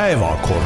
[0.00, 0.64] päevakord.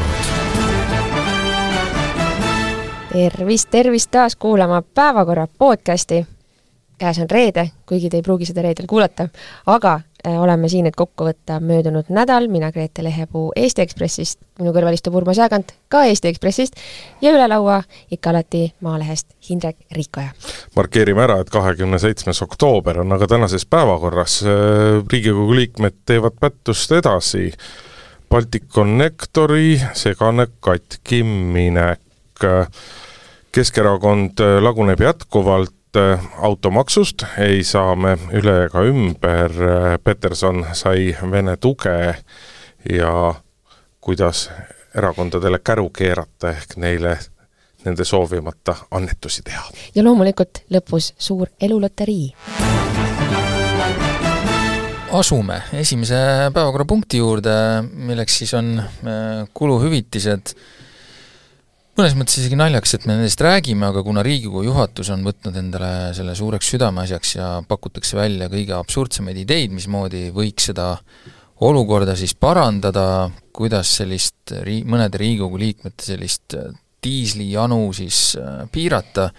[3.13, 6.25] tervist, tervist taas kuulama Päevakorra podcasti.
[6.97, 9.27] käes on reede, kuigi te ei pruugi seda reedel kuulata,
[9.65, 14.71] aga äh, oleme siin, et kokku võtta möödunud nädal, mina Grete Lehepuu Eesti Ekspressist, minu
[14.71, 16.79] kõrval istub Urmas Jaagant ka Eesti Ekspressist
[17.21, 17.81] ja üle laua
[18.11, 20.29] ikka alati Maalehest Hindrek Riikoja.
[20.75, 24.39] markeerime ära, et kahekümne seitsmes oktoober on aga tänases päevakorras,
[25.11, 27.51] Riigikogu liikmed teevad pättust edasi
[28.29, 32.01] Balticconnectori segane katkiminek.
[33.51, 35.71] Keskerakond laguneb jätkuvalt
[36.41, 39.53] automaksust, ei saa me üle ega ümber,
[40.03, 42.15] Peterson sai Vene tuge
[42.91, 43.13] ja
[44.01, 44.49] kuidas
[44.95, 47.17] erakondadele käru keerata, ehk neile
[47.85, 49.63] nende soovimata annetusi teha.
[49.95, 52.33] ja loomulikult lõpus suur eluloterii
[55.19, 56.17] asume esimese
[56.55, 57.53] päevakorrapunkti juurde,
[58.07, 60.55] milleks siis on äh, kuluhüvitised.
[61.95, 65.91] mõnes mõttes isegi naljakas, et me nendest räägime, aga kuna Riigikogu juhatus on võtnud endale
[66.17, 70.95] selle suureks südameasjaks ja pakutakse välja kõige absurdsemaid ideid, mismoodi võiks seda
[71.63, 76.73] olukorda siis parandada, kuidas sellist ri-, mõnede Riigikogu liikmete sellist äh,
[77.05, 79.29] diislijanu siis äh, piirata,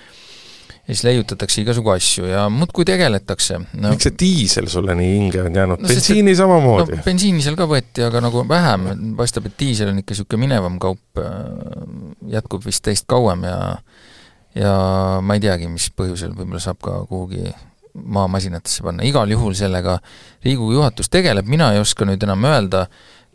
[0.86, 3.58] ja siis leiutatakse igasugu asju ja muudkui tegeletakse.
[3.74, 3.90] No,.
[3.90, 5.82] miks see diisel sulle nii hinge on jäänud?
[5.82, 6.98] No,, bensiini see, samamoodi.
[6.98, 7.06] no,?
[7.06, 11.22] bensiini seal ka võeti, aga nagu vähem, paistab, et diisel on ikka niisugune minevam kaup,
[11.22, 11.32] äh,
[12.36, 13.58] jätkub vist teist kauem ja
[14.56, 14.74] ja
[15.20, 17.50] ma ei teagi, mis põhjusel, võib-olla saab ka kuhugi
[17.96, 19.98] maamasinatesse panna, igal juhul sellega
[20.44, 22.86] Riigikogu juhatus tegeleb, mina ei oska nüüd enam öelda,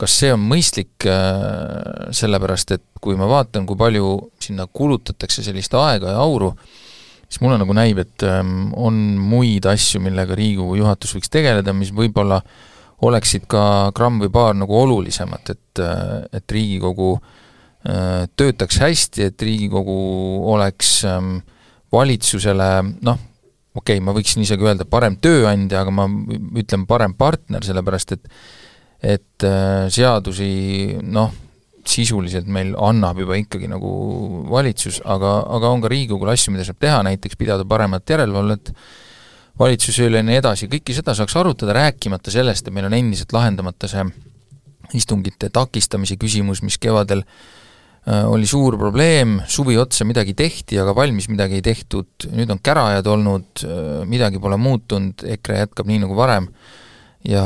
[0.01, 5.75] kas see on mõistlik, äh, sellepärast et kui ma vaatan, kui palju sinna kulutatakse sellist
[5.77, 6.53] aega ja auru,
[7.31, 11.93] siis mulle nagu näib, et ähm, on muid asju, millega Riigikogu juhatus võiks tegeleda, mis
[11.95, 12.41] võib-olla
[13.07, 13.63] oleksid ka
[13.95, 19.95] gramm või paar nagu olulisemad, et, äh, et Riigikogu äh, töötaks hästi, et Riigikogu
[20.51, 21.37] oleks ähm,
[21.91, 23.21] valitsusele noh,
[23.75, 26.09] okei okay,, ma võiksin isegi öelda parem tööandja, aga ma
[26.59, 28.35] ütlen parem partner, sellepärast et
[29.01, 31.31] et äh, seadusi noh,
[31.89, 33.91] sisuliselt meil annab juba ikkagi nagu
[34.49, 38.73] valitsus, aga, aga on ka Riigikogul asju, mida saab teha, näiteks pidada paremat järelevalvet
[39.61, 43.33] valitsuse üle ja nii edasi, kõike seda saaks arutada, rääkimata sellest, et meil on endiselt
[43.35, 44.05] lahendamata see
[44.97, 51.29] istungite takistamise küsimus, mis kevadel äh, oli suur probleem, suvi otsa midagi tehti, aga valmis
[51.31, 56.17] midagi ei tehtud, nüüd on käraajad olnud, äh, midagi pole muutunud, EKRE jätkab nii nagu
[56.17, 56.49] varem
[57.27, 57.43] ja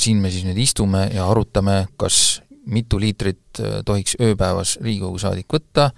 [0.00, 5.52] siin me siis nüüd istume ja arutame, kas mitu liitrit äh, tohiks ööpäevas Riigikogu saadik
[5.52, 5.90] võtta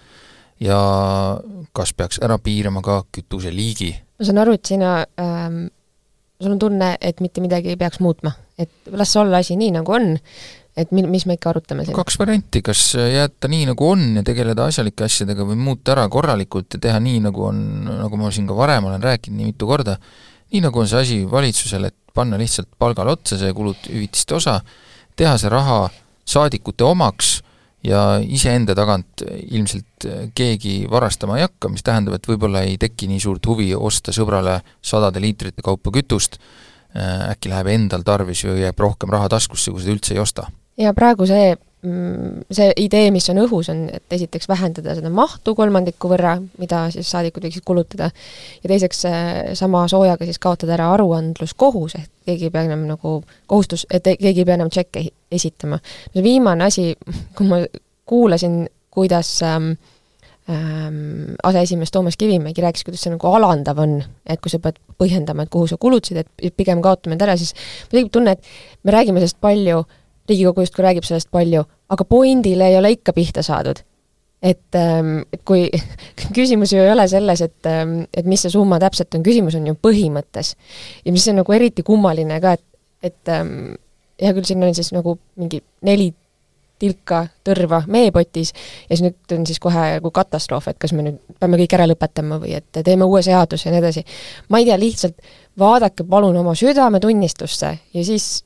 [0.62, 0.78] ja
[1.76, 3.92] kas peaks ära piirama ka kütuseliigi?
[4.18, 5.66] ma saan aru, et sina ähm,,
[6.40, 9.96] sul on tunne, et mitte midagi ei peaks muutma, et las olla asi nii, nagu
[9.96, 10.14] on,
[10.76, 11.96] et mi-, mis me ikka arutame siin?
[11.96, 16.78] kaks varianti, kas jätta nii, nagu on ja tegeleda asjalike asjadega või muuta ära korralikult
[16.78, 17.60] ja teha nii, nagu on,
[17.90, 19.98] nagu ma siin ka varem olen rääkinud nii mitu korda,
[20.52, 24.60] nii nagu on see asi valitsusel, et panna lihtsalt palgale otsa see kulut-, hüvitiste osa,
[25.16, 25.86] teha see raha
[26.26, 27.40] saadikute omaks
[27.86, 33.22] ja iseenda tagant ilmselt keegi varastama ei hakka, mis tähendab, et võib-olla ei teki nii
[33.22, 36.40] suurt huvi osta sõbrale sadade liitrite kaupa kütust,
[36.96, 40.48] äkki läheb endal tarvis või jääb rohkem raha taskusse, kui seda üldse ei osta.
[40.76, 41.54] ja praegu see
[42.56, 47.10] see idee, mis on õhus, on, et esiteks vähendada seda mahtu kolmandiku võrra, mida siis
[47.12, 48.10] saadikud võiksid kulutada,
[48.62, 49.04] ja teiseks
[49.58, 54.42] sama soojaga siis kaotada ära aruandluskohus, ehk keegi ei pea enam nagu kohustus, et keegi
[54.42, 55.78] ei pea enam tšekke esitama.
[56.12, 56.94] see viimane asi,
[57.36, 57.60] kui ma
[58.06, 59.72] kuulasin, kuidas ähm,
[60.50, 65.46] ähm, aseesimees Toomas Kivimägi rääkis, kuidas see nagu alandav on, et kui sa pead põhjendama,
[65.46, 67.54] et kuhu sa kulutasid, et pigem kaotame need ära, siis
[67.90, 69.84] mul tekib tunne, et me räägime sellest palju,
[70.28, 73.82] Riigikogu justkui räägib sellest palju, aga pointile ei ole ikka pihta saadud.
[74.42, 75.70] et, ähm, et kui
[76.36, 79.66] küsimus ju ei ole selles, et, ähm, et mis see summa täpselt on, küsimus on
[79.66, 80.54] ju põhimõttes.
[81.04, 82.64] ja mis on nagu eriti kummaline ka, et,
[83.02, 83.74] et ähm,
[84.20, 86.12] hea küll, siin on siis nagu mingi neli
[86.78, 91.20] tilka tõrva meepotis ja siis nüüd on siis kohe nagu katastroof, et kas me nüüd
[91.40, 94.04] peame kõik ära lõpetama või et teeme uue seaduse ja nii edasi.
[94.52, 98.44] ma ei tea, lihtsalt vaadake palun oma südametunnistusse ja siis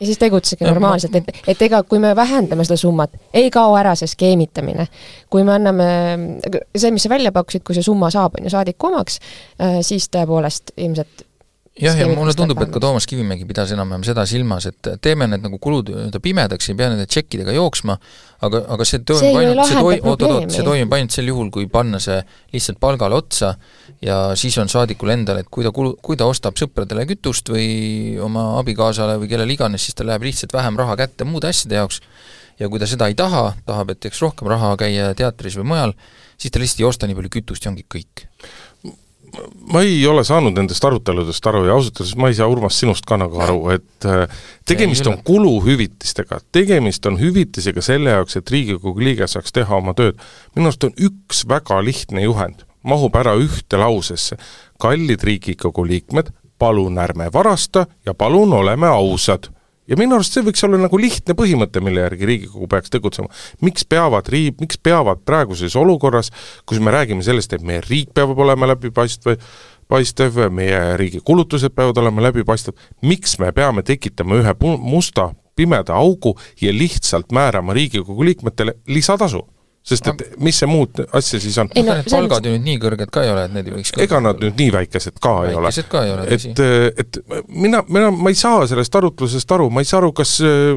[0.00, 3.94] ja siis tegutsege normaalselt, et, et ega kui me vähendame seda summat, ei kao ära
[3.98, 4.86] see skeemitamine.
[5.30, 5.88] kui me anname,
[6.76, 9.20] see, mis sa välja pakkusid, kui see summa saab, on ju, saadiku omaks,
[9.62, 11.26] äh, siis tõepoolest ilmselt
[11.80, 15.44] jah, ja mulle tundub, et ka Toomas Kivimägi pidas enam-vähem seda silmas, et teeme need
[15.44, 17.96] nagu kulud nii-öelda pimedaks, ei pea nende tšekkidega jooksma,
[18.44, 22.00] aga, aga see toimub ainult, see toimub, oot-oot-oot, see toimub ainult sel juhul, kui panna
[22.02, 22.18] see
[22.52, 23.54] lihtsalt palgale otsa
[24.04, 28.18] ja siis on saadikul endal, et kui ta kulu, kui ta ostab sõpradele kütust või
[28.22, 32.02] oma abikaasale või kellele iganes, siis tal läheb lihtsalt vähem raha kätte muude asjade jaoks.
[32.60, 35.94] Ja kui ta seda ei taha, tahab, et teeks rohkem raha käia teatris või mujal,
[36.36, 38.26] siis ta lihtsalt ei osta nii palju kütust ja ongi kõik
[39.72, 43.06] ma ei ole saanud nendest aruteludest aru ja ausalt öeldes ma ei saa, Urmas, sinust
[43.08, 44.26] ka nagu aru, et äh,
[44.68, 50.20] tegemist on kuluhüvitistega, tegemist on hüvitisega selle jaoks, et Riigikogu liige saaks teha oma tööd.
[50.56, 54.36] minu arust on üks väga lihtne juhend, mahub ära ühte lausesse.
[54.82, 59.48] kallid Riigikogu liikmed, palun ärme varasta ja palun oleme ausad
[59.92, 63.28] ja minu arust see võiks olla nagu lihtne põhimõte, mille järgi Riigikogu peaks tegutsema.
[63.60, 66.32] miks peavad riik, miks peavad praeguses olukorras,
[66.66, 69.36] kus me räägime sellest, et meie riik peab olema läbipaistev,
[69.92, 76.38] paistev, meie riigi kulutused peavad olema läbipaistvad, miks me peame tekitama ühe musta pimeda augu
[76.60, 79.44] ja lihtsalt määrama Riigikogu liikmetele lisatasu?
[79.82, 81.70] Sest et mis see muud asja siis on?
[81.74, 83.94] ei no need palgad ju nüüd nii kõrged ka ei ole, et need ei võiks
[84.04, 85.66] ega nad nüüd nii väikesed ka väikesed ei ole.
[85.66, 86.52] väikesed ka ei ole, tõsi.
[86.52, 87.18] et, et
[87.48, 90.36] mina, mina, ma ei saa sellest arutlusest aru, ma ei saa aru, kas,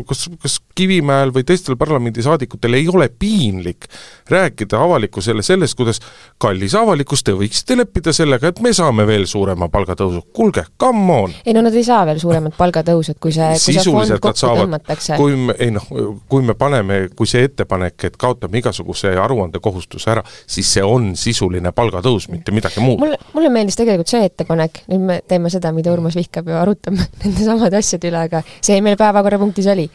[0.09, 3.85] kas, kas Kivimäel või teistel parlamendisaadikutel ei ole piinlik
[4.31, 6.01] rääkida avalikkusele sellest, kuidas
[6.41, 10.25] kallis avalikkus, te võiksite leppida sellega, et me saame veel suurema palgatõusu.
[10.33, 11.37] kuulge, come on!
[11.45, 14.49] ei no nad ei saa veel suuremat palgatõusu, et kui see, kui see fond kokku
[14.49, 15.21] tõmmatakse.
[15.21, 15.85] kui me, ei noh,
[16.31, 21.13] kui me paneme, kui see ettepanek, et kaotame igasuguse see aruandekohustus ära, siis see on
[21.19, 22.99] sisuline palgatõus, mitte midagi muud.
[23.01, 27.07] mulle, mulle meeldis tegelikult see ettepanek, nüüd me teeme seda, mida Urmas vihkab ja arutame
[27.23, 29.89] nende samade asjade üle, aga see meil päevakorrapunktis oli.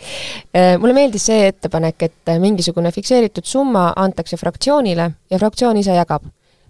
[0.55, 6.26] Äh, mulle meeldis see ettepanek, et mingisugune fikseeritud summa antakse fraktsioonile ja fraktsioon ise jagab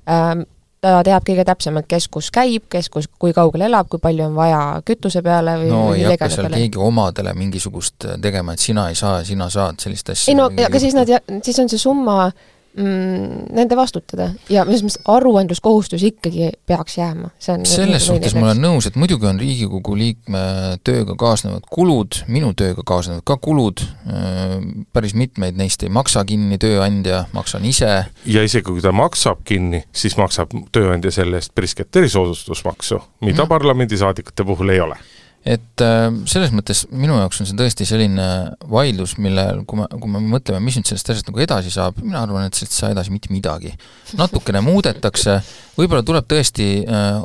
[0.09, 0.47] ähm,
[0.81, 4.37] ta teab kõige täpsemalt, kes kus käib, kes kus, kui kaugel elab, kui palju on
[4.37, 6.63] vaja kütuse peale või no ei hakka seal peale.
[6.63, 10.81] keegi omadele mingisugust tegema, et sina ei saa, sina saad, sellist asja ei no aga
[10.83, 11.13] siis nad,
[11.45, 12.31] siis on see summa
[12.77, 18.51] mm, nende vastutada ja selles mõttes aruandluskohustus ikkagi peaks jääma, see on selles suhtes ma
[18.51, 20.43] olen nõus, et muidugi on Riigikogu liikme
[20.87, 24.57] tööga kaasnevad kulud, minu tööga kaasnevad ka kulud, äh,
[24.95, 27.93] päris mitmeid neist ei maksa kinni tööandja, maksan ise.
[28.27, 33.51] ja isegi kui ta maksab kinni, siis maksab tööandja selle eest prisket erisoodustusmaksu, mida mm.
[33.51, 35.01] parlamendisaadikute puhul ei ole
[35.41, 38.25] et äh, selles mõttes minu jaoks on see tõesti selline
[38.69, 42.21] vaidlus, millel, kui me, kui me mõtleme, mis nüüd sellest asjast nagu edasi saab, mina
[42.27, 43.73] arvan, et sellest ei saa edasi mitte midagi.
[44.21, 45.39] natukene muudetakse,
[45.79, 47.23] võib-olla tuleb tõesti äh,,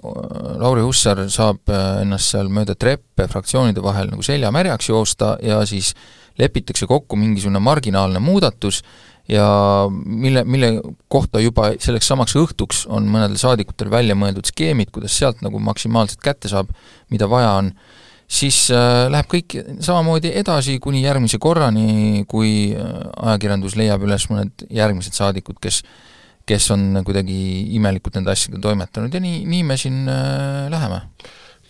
[0.62, 5.60] Lauri Hussar saab äh, ennast seal mööda treppe fraktsioonide vahel nagu selja märjaks joosta ja
[5.68, 5.92] siis
[6.40, 8.82] lepitakse kokku mingisugune marginaalne muudatus
[9.28, 9.46] ja
[9.92, 10.72] mille, mille
[11.12, 16.22] kohta juba selleks samaks õhtuks on mõnedel saadikutel välja mõeldud skeemid, kuidas sealt nagu maksimaalselt
[16.24, 16.72] kätte saab,
[17.10, 17.72] mida vaja on
[18.28, 22.92] siis äh, läheb kõik samamoodi edasi kuni järgmise korrani, kui äh,
[23.30, 25.84] ajakirjandus leiab üles mõned järgmised saadikud, kes
[26.46, 27.38] kes on kuidagi
[27.74, 29.14] imelikult nende asjadega toimetanud.
[29.14, 31.02] Ja nii, nii me siin äh, läheme.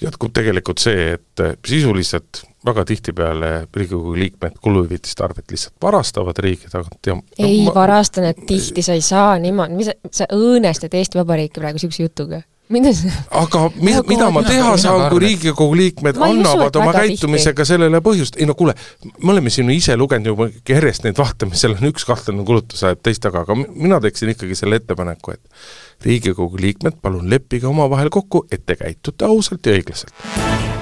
[0.02, 7.08] jätkub tegelikult see, et sisuliselt väga tihtipeale Riigikogu liikmed kuluhüvitiste arvelt lihtsalt varastavad riigi tagant
[7.08, 7.76] ja ei no, ma...
[7.78, 12.04] varasta nad tihti, sa ei saa niimoodi, mis sa, sa õõnestad Eesti Vabariiki praegu niisuguse
[12.04, 17.62] jutuga mida sa aga mi-, mida ma teha saan, kui Riigikogu liikmed annavad oma käitumisega
[17.62, 17.72] tihti.
[17.74, 18.76] sellele põhjust, ei no kuule,
[19.22, 22.84] me oleme siin ise lugenud juba järjest neid vahte, mis seal on üks kahtlane kulutus
[22.84, 28.12] ajab teist taga, aga mina teeksin ikkagi selle ettepaneku, et Riigikogu liikmed, palun leppige omavahel
[28.14, 30.75] kokku, et te käitute ausalt ja õiglaselt.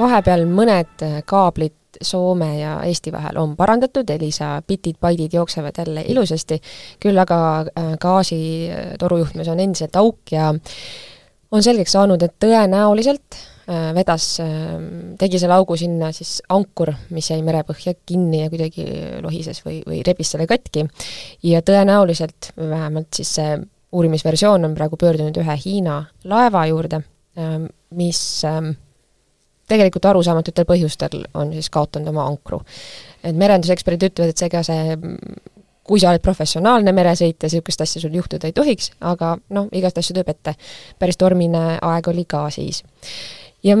[0.00, 6.60] Vahepeal mõned kaablid Soome ja Eesti vahel on parandatud, Elisa bitid-baidid jooksevad jälle ilusasti,
[7.02, 10.52] küll aga äh, gaasitorujuhtmes on endiselt auk ja
[11.50, 14.76] on selgeks saanud, et tõenäoliselt äh, vedas, äh,
[15.18, 18.86] tegi selle augu sinna siis ankur, mis jäi merepõhja kinni ja kuidagi
[19.24, 20.86] lohises või, või rebis selle katki.
[21.42, 23.58] ja tõenäoliselt, vähemalt siis see
[23.92, 27.02] uurimisversioon on praegu pöördunud ühe Hiina laeva juurde,
[27.98, 28.20] mis
[29.70, 32.60] tegelikult arusaamatutel põhjustel on siis kaotanud oma ankru.
[33.24, 34.98] et merenduseksperdid ütlevad, et seega see
[35.90, 40.14] kui sa oled professionaalne meresõitja, niisugust asja sul juhtuda ei tohiks, aga noh, igast asju
[40.14, 40.54] tuleb ette.
[40.98, 42.84] päris tormine aeg oli ka siis.
[43.66, 43.76] ja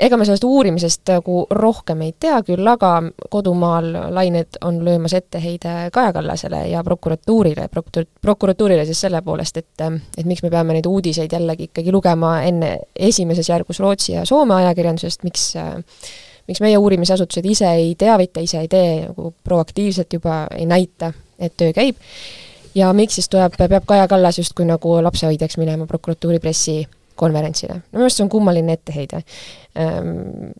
[0.00, 2.92] ega me sellest uurimisest nagu rohkem ei tea, küll aga
[3.30, 9.84] kodumaal lained on löömas etteheide Kaja Kallasele ja prokuratuurile, prokur-, prokuratuurile siis selle poolest, et
[10.18, 14.54] et miks me peame neid uudiseid jällegi ikkagi lugema enne esimeses järgus Rootsi ja Soome
[14.54, 15.52] ajakirjandusest, miks
[16.48, 21.52] miks meie uurimisasutused ise ei teavita, ise ei tee nagu proaktiivselt juba, ei näita, et
[21.56, 21.96] töö käib,
[22.74, 26.80] ja miks siis tuleb, peab Kaja Kallas justkui nagu lapsehoidjaks minema prokuratuuri pressi
[27.18, 27.80] konverentsile.
[27.90, 29.22] minu meelest see on kummaline etteheide.
[29.76, 30.50] Ehm,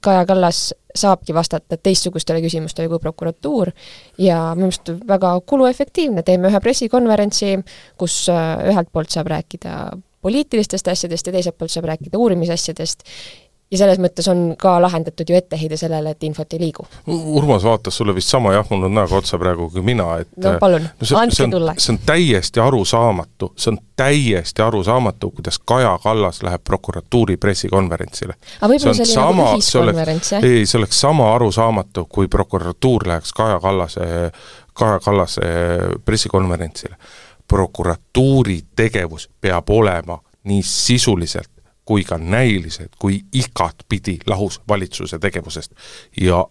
[0.00, 3.70] Kaja Kallas saabki vastata teistsugustele küsimustele kui prokuratuur
[4.18, 7.58] ja minu meelest väga kuluefektiivne, teeme ühe pressikonverentsi,
[8.00, 9.74] kus äh, ühelt poolt saab rääkida
[10.22, 13.04] poliitilistest asjadest ja teiselt poolt saab rääkida uurimisasjadest
[13.70, 16.86] ja selles mõttes on ka lahendatud ju etteheide sellele, et infot ei liigu.
[17.06, 21.10] Urmas vaatas sulle vist sama jahmunud näoga otsa praegu kui mina, et no palun no,
[21.20, 21.74] andke tulla.
[21.78, 28.34] see on täiesti arusaamatu, see on täiesti arusaamatu, kuidas Kaja Kallas läheb prokuratuuri pressikonverentsile.
[28.42, 30.44] see oli nagu sama, ühiskonverents, jah?
[30.44, 34.30] ei, see oleks sama arusaamatu, kui prokuratuur läheks Kaja Kallase,
[34.74, 35.54] Kaja Kallase
[36.04, 36.96] pressikonverentsile.
[37.48, 41.49] prokuratuuri tegevus peab olema nii sisuliselt
[41.90, 45.72] kui ka näiliselt kui igatpidi lahus valitsuse tegevusest.
[46.20, 46.46] ja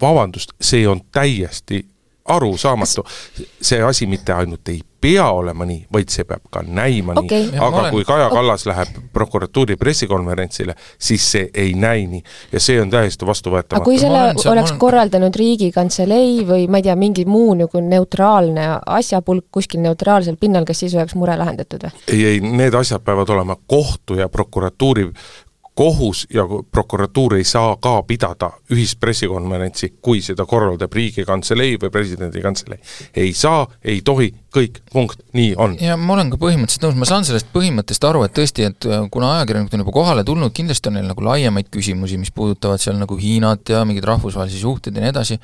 [0.00, 1.86] vabandust, see on täiesti
[2.28, 3.04] arusaamatu.
[3.62, 7.46] see asi mitte ainult ei pea olema nii, vaid see peab ka näima okay.
[7.50, 7.60] nii.
[7.60, 7.90] aga olen...
[7.94, 8.72] kui Kaja Kallas okay.
[8.72, 12.22] läheb prokuratuuri pressikonverentsile, siis see ei näi nii.
[12.52, 13.82] ja see on täiesti vastuvõetamatu.
[13.82, 14.80] aga kui selle olen, oleks olen...
[14.82, 18.68] korraldanud Riigikantselei või ma ei tea, mingi muu nagu neutraalne
[18.98, 22.04] asjapulk kuskil neutraalsel pinnal, kas siis oleks mure lahendatud või?
[22.12, 25.10] ei, ei, need asjad peavad olema kohtu ja prokuratuuri
[25.76, 26.42] kohus ja
[26.72, 32.78] prokuratuur ei saa ka pidada ühist pressikonverentsi, kui seda korraldab Riigikantselei või presidendi kantselei.
[33.16, 35.76] ei saa, ei tohi, kõik, punkt, nii on.
[35.80, 39.04] ja ma olen ka põhimõtteliselt nõus, ma saan sellest põhimõttest aru, et tõesti, et äh,
[39.12, 42.96] kuna ajakirjanikud on juba kohale tulnud, kindlasti on neil nagu laiemaid küsimusi, mis puudutavad seal
[42.96, 45.36] nagu Hiinat ja mingeid rahvusvahelisi suhteid ja nii edasi,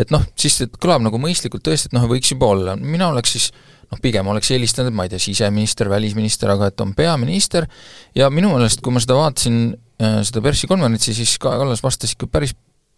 [0.00, 3.52] et noh, siis kõlab nagu mõistlikult tõesti, et noh, võiks juba olla, mina oleks siis
[3.92, 7.68] noh, pigem oleks eelistanud, ma ei tea, siseminister, välisminister, aga et on peaminister
[8.16, 9.60] ja minu meelest, kui ma seda vaatasin,
[10.02, 12.56] äh, seda pressikonverentsi, siis Kaja Kallas vastas ikka päris,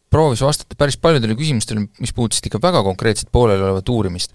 [0.09, 4.33] proovis vastata päris paljudele küsimustele, mis puudutasid ikka väga konkreetset pooleliolevat uurimist.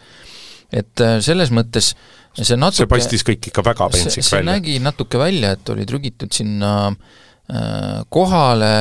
[0.74, 1.92] et äh, selles mõttes
[2.34, 4.30] see natuke see paistis kõik ikka väga pentsik välja.
[4.30, 8.72] see nägi natuke välja, et oli trügitud sinna äh, kohale,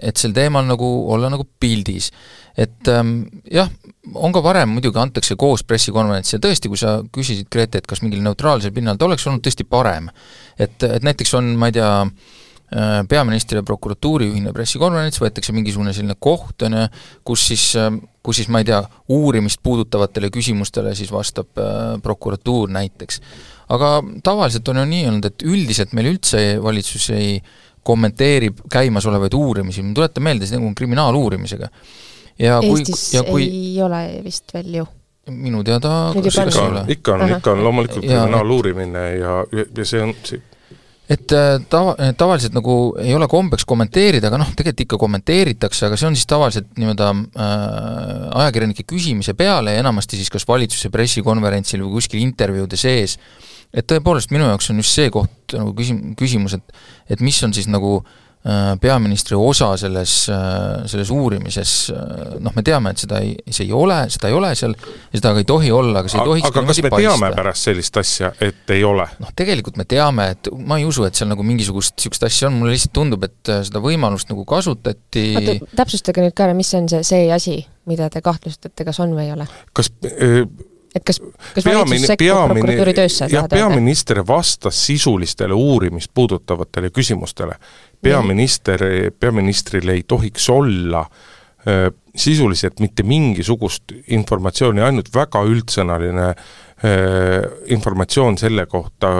[0.00, 2.10] et sel teemal nagu olla nagu pildis.
[2.56, 3.68] et ähm, jah,
[4.14, 8.02] on ka varem muidugi antakse koos pressikonverents ja tõesti, kui sa küsisid, Grete, et kas
[8.02, 10.10] mingil neutraalsel pinnal ta oleks olnud tõesti parem.
[10.58, 15.94] et, et näiteks on, ma ei tea, äh, peaministri ja prokuratuuri ühine pressikonverents, võetakse mingisugune
[15.94, 16.84] selline koht, on ju,
[17.30, 17.90] kus siis, äh,
[18.22, 18.82] kus siis ma ei tea,
[19.14, 23.22] uurimist puudutavatele küsimustele siis vastab äh, prokuratuur näiteks.
[23.72, 27.36] aga tavaliselt on ju nii olnud, et üldiselt meil üldse valitsus ei
[27.82, 31.70] kommenteerib käimasolevaid uurimisi, ma tuletan meelde, see nagu kriminaaluurimisega
[32.38, 34.86] ja kui, ja kui ei ole vist veel ju?
[35.30, 40.40] minu teada ikka on, ikka on, ikka on loomulikult kriminaaluurimine ja, ja see on see
[41.12, 45.98] et äh, tava, tavaliselt nagu ei ole kombeks kommenteerida, aga noh, tegelikult ikka kommenteeritakse, aga
[45.98, 47.50] see on siis tavaliselt nii-öelda äh,
[48.42, 53.18] ajakirjanike küsimise peale ja enamasti siis kas valitsuse pressikonverentsil või kuskil intervjuude sees,
[53.74, 57.52] et tõepoolest minu jaoks on just see koht nagu küsim-, küsimus, et et mis on
[57.52, 58.31] siis nagu äh, Äh,
[58.80, 63.74] peaministri osa selles, äh, selles uurimises, äh, noh, me teame, et seda ei, see ei
[63.76, 66.48] ole, seda ei ole seal ja seda ka ei tohi olla, aga see ei tohiks
[66.48, 67.12] aga kas me paista.
[67.12, 69.06] teame pärast sellist asja, et ei ole?
[69.22, 72.58] noh, tegelikult me teame, et ma ei usu, et seal nagu mingisugust niisugust asja on,
[72.58, 76.90] mulle lihtsalt tundub, et seda võimalust nagu kasutati oota, täpsustage nüüd ka ära, mis on
[76.90, 79.46] see, see asi, mida te kahtlustate, kas on või ei ole?
[79.70, 80.42] kas äh,
[80.94, 81.20] et kas,
[81.54, 83.28] kas valitsus sekkub prokuratuuri töösse?
[83.32, 87.56] jah, peaminister vastas sisulistele uurimist puudutavatele küsimustele.
[88.02, 88.82] Peaminister,
[89.18, 91.04] peaministril ei tohiks olla
[92.16, 96.32] sisuliselt mitte mingisugust informatsiooni, ainult väga üldsõnaline
[97.70, 99.12] informatsioon selle kohta,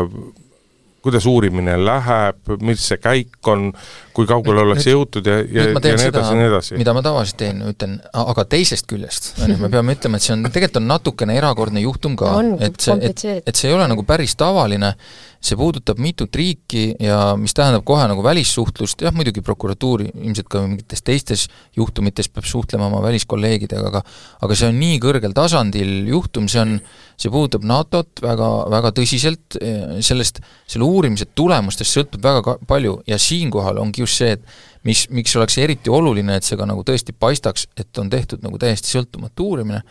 [1.02, 3.70] kuidas uurimine läheb, mis see käik on,
[4.16, 6.78] kui kaugele ollakse jõutud ja, ja, ja nii edasi ja nii edasi.
[6.80, 10.36] mida ma tavaliselt teen, ütlen, aga teisest küljest, on ju, me peame ütlema, et see
[10.36, 14.06] on, tegelikult on natukene erakordne juhtum ka, et see, et, et see ei ole nagu
[14.08, 14.94] päris tavaline,
[15.42, 20.62] see puudutab mitut riiki ja mis tähendab kohe nagu välissuhtlust, jah muidugi prokuratuur ilmselt ka
[20.68, 24.04] mingites teistes juhtumites peab suhtlema oma väliskolleegidega, aga
[24.42, 26.76] aga see on nii kõrgel tasandil juhtum, see on,
[27.20, 29.58] see puudutab NATO-t väga, väga tõsiselt,
[30.04, 30.40] sellest,
[30.70, 32.98] selle uurimise tulemustest sõltub väga palju.
[33.08, 34.42] Ja siinkohal ongi just see, et
[34.88, 38.60] mis, miks oleks eriti oluline, et see ka nagu tõesti paistaks, et on tehtud nagu
[38.60, 39.82] täiesti sõltumatu uurimine,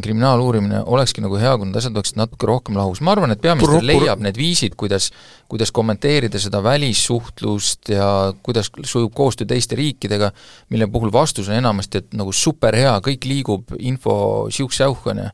[0.00, 3.82] kriminaaluurimine olekski nagu hea, kui need asjad oleksid natuke rohkem lahus, ma arvan, et peaminister
[3.82, 5.10] Pro leiab need viisid, kuidas
[5.54, 10.32] kuidas kommenteerida seda välissuhtlust ja kuidas sujub koostöö teiste riikidega,
[10.68, 14.16] mille puhul vastus on enamasti, et nagu superhea, kõik liigub, info
[14.50, 15.28] siuh-säuh, on ju,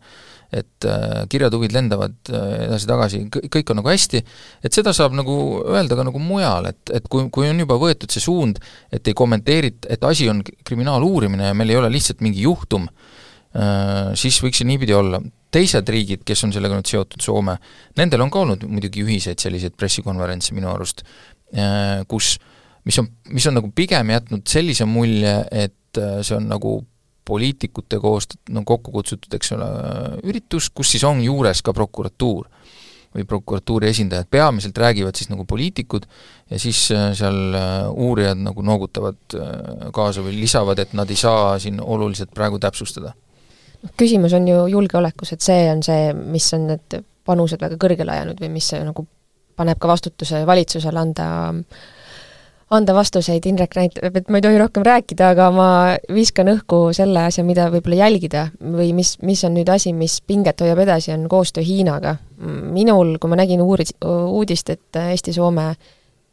[0.51, 4.23] et äh, kirjatuvid lendavad äh, edasi-tagasi, kõik on nagu hästi,
[4.67, 8.11] et seda saab nagu öelda ka nagu mujal, et, et kui, kui on juba võetud
[8.11, 8.59] see suund,
[8.91, 12.89] et ei kommenteerita, et asi on kriminaaluurimine ja meil ei ole lihtsalt mingi juhtum,
[13.51, 15.21] Äh, siis võiks see niipidi olla.
[15.51, 17.57] teised riigid, kes on sellega nüüd seotud, Soome,
[17.99, 21.03] nendel on ka olnud muidugi ühiseid selliseid pressikonverentse minu arust,
[22.07, 22.37] kus
[22.87, 26.77] mis on, mis on nagu pigem jätnud sellise mulje, et see on nagu
[27.31, 29.69] poliitikute koost-, no kokku kutsutud, eks ole,
[30.27, 32.49] üritus, kus siis on juures ka prokuratuur.
[33.11, 36.05] või prokuratuuri esindajad, peamiselt räägivad siis nagu poliitikud
[36.51, 37.57] ja siis äh, seal
[37.91, 39.35] uurijad nagu noogutavad
[39.91, 43.11] kaasa või lisavad, et nad ei saa siin oluliselt praegu täpsustada.
[43.99, 48.39] Küsimus on ju julgeolekus, et see on see, mis on need panused väga kõrgele ajanud
[48.43, 49.07] või mis nagu
[49.61, 51.27] paneb ka vastutuse valitsusele anda
[52.71, 55.69] anda vastuseid, Indrek näitab, et ma ei tohi rohkem rääkida, aga ma
[56.15, 60.63] viskan õhku selle asja, mida võib-olla jälgida või mis, mis on nüüd asi, mis pinget
[60.63, 62.17] hoiab edasi, on koostöö Hiinaga.
[62.41, 65.75] minul, kui ma nägin uuris, uudist, et Eesti-Soome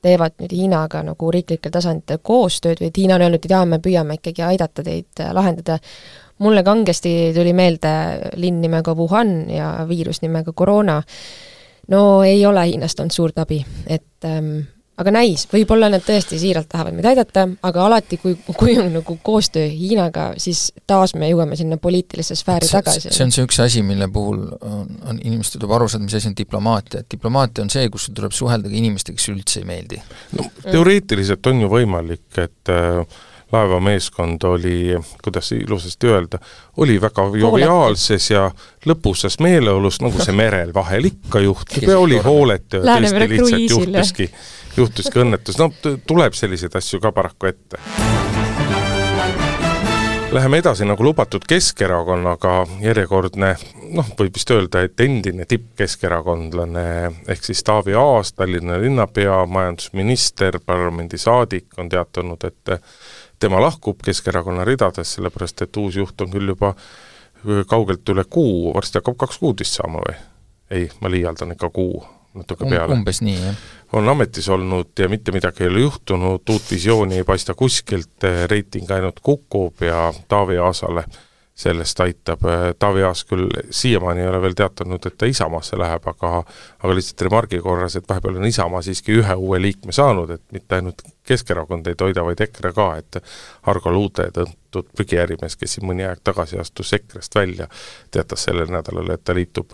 [0.05, 3.81] teevad nüüd Hiinaga nagu riiklikel tasanditel koostööd või et Hiina on öelnud, et jaa, me
[3.81, 5.79] püüame ikkagi aidata teid lahendada,
[6.45, 7.91] mulle kangesti tuli meelde
[8.37, 11.01] linn nimega Wuhan ja viirus nimega koroona.
[11.87, 14.67] no ei ole Hiinast olnud suurt abi, et ähm,
[14.97, 19.17] aga näis, võib-olla nad tõesti siiralt tahavad meid aidata, aga alati, kui, kui on nagu
[19.23, 23.13] koostöö Hiinaga, siis taas me jõuame sinna poliitilisse sfääri see, tagasi.
[23.13, 26.31] see on see üks asi, mille puhul on, on inimestel tuleb aru saada, mis asi
[26.31, 29.61] on diplomaatia, et diplomaatia on see, kus sul tuleb suhelda ka inimestega, kes sulle üldse
[29.61, 30.01] ei meeldi.
[30.39, 33.19] no teoreetiliselt on ju võimalik, et äh,
[33.51, 36.39] laevameeskond oli, kuidas ilusasti öelda,
[36.77, 38.49] oli väga joviaalses ja
[38.85, 41.87] lõbusas meeleolus, nagu see merel vahel ikka juhtub.
[41.87, 44.29] Ja oli hooletu ja tõesti lihtsalt juhtuski,
[44.77, 45.71] juhtuski õnnetus, no
[46.07, 47.81] tuleb selliseid asju ka paraku ette.
[50.31, 53.53] Läheme edasi nagu lubatud Keskerakonnaga, järjekordne
[53.95, 56.83] noh, võib vist öelda, et endine tippkeskerakondlane
[57.31, 62.75] ehk siis Taavi Aas, Tallinna linnapea, majandusminister, parlamendisaadik on teatanud, et
[63.39, 66.73] tema lahkub Keskerakonna ridadest, sellepärast et uus juht on küll juba
[67.69, 70.15] kaugelt üle kuu, varsti hakkab kaks kuud vist saama või?
[70.71, 72.01] ei, ma liialdan ikka kuu
[72.37, 72.93] natuke um, peale.
[72.93, 73.61] umbes nii, jah.
[73.97, 78.91] on ametis olnud ja mitte midagi ei ole juhtunud, uut visiooni ei paista kuskilt, reiting
[78.91, 81.05] ainult kukub ja Taavi Aasale
[81.57, 82.43] sellest aitab,
[82.79, 86.43] Taavi Aas küll siiamaani ei ole veel teatanud, et ta Isamaasse läheb, aga
[86.83, 90.77] aga lihtsalt remargi korras, et vahepeal on Isamaa siiski ühe uue liikme saanud, et mitte
[90.77, 93.17] ainult Keskerakond ei toida, vaid EKRE ka, et
[93.67, 97.67] Argo Luude, tuntud prügiärimees, kes siin mõni aeg tagasi astus EKRE-st välja,
[98.13, 99.73] teatas sellel nädalal, et ta liitub,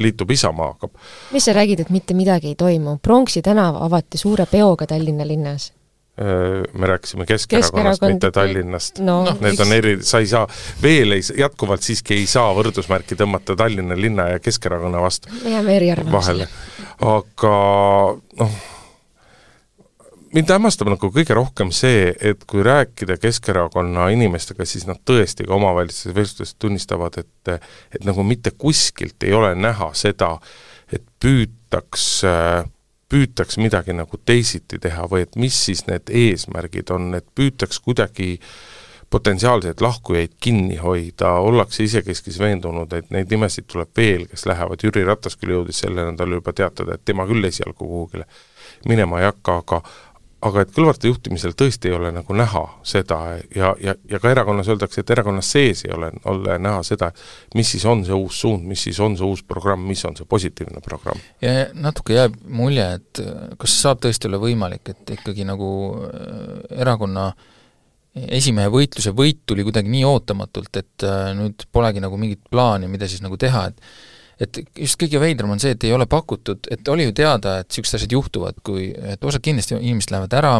[0.00, 0.88] liitub Isamaaga.
[1.32, 2.98] mis sa räägid, et mitte midagi ei toimu?
[3.02, 5.72] Pronksi tänav avati suure peoga Tallinna linnas
[6.18, 9.20] me rääkisime Keskerakonnast, mitte Tallinnast no,.
[9.40, 10.46] need on eri, sa ei saa,
[10.82, 15.30] veel ei, jätkuvalt siiski ei saa võrdusmärki tõmmata Tallinna linna ja Keskerakonna vastu.
[15.44, 16.48] me jääme eriarvamusele.
[17.06, 17.54] aga
[18.40, 18.58] noh,
[20.34, 25.54] mind hämmastab nagu kõige rohkem see, et kui rääkida Keskerakonna inimestega, siis nad tõesti ka
[25.56, 27.54] omavahelistes vestlustes tunnistavad, et
[27.94, 30.34] et nagu mitte kuskilt ei ole näha seda,
[30.92, 32.66] et püütaks äh,
[33.08, 38.36] püütaks midagi nagu teisiti teha või et mis siis need eesmärgid on, et püütaks kuidagi
[39.10, 45.04] potentsiaalseid lahkujaid kinni hoida, ollakse isekeskis veendunud, et neid nimesid tuleb veel, kes lähevad, Jüri
[45.08, 48.28] Ratas küll jõudis selle nädala juba teatada, et tema küll esialgu kuhugile
[48.86, 49.80] minema ei hakka, aga
[50.46, 53.18] aga et Kõlvarti juhtimisel tõesti ei ole nagu näha seda
[53.54, 57.10] ja, ja, ja ka erakonnas öeldakse, et erakonnas sees ei ole, ole näha seda,
[57.58, 60.28] mis siis on see uus suund, mis siis on see uus programm, mis on see
[60.28, 61.20] positiivne programm.
[61.42, 63.22] ja natuke jääb mulje, et
[63.58, 65.70] kas saab tõesti olla võimalik, et ikkagi nagu
[66.06, 67.32] äh, erakonna
[68.38, 73.10] esimehe võitluse võit tuli kuidagi nii ootamatult, et äh, nüüd polegi nagu mingit plaani, mida
[73.10, 73.82] siis nagu teha, et
[74.42, 77.70] et just kõige veidram on see, et ei ole pakutud, et oli ju teada, et
[77.70, 80.52] niisugused asjad juhtuvad, kui, et osad kindlasti inimesed lähevad ära,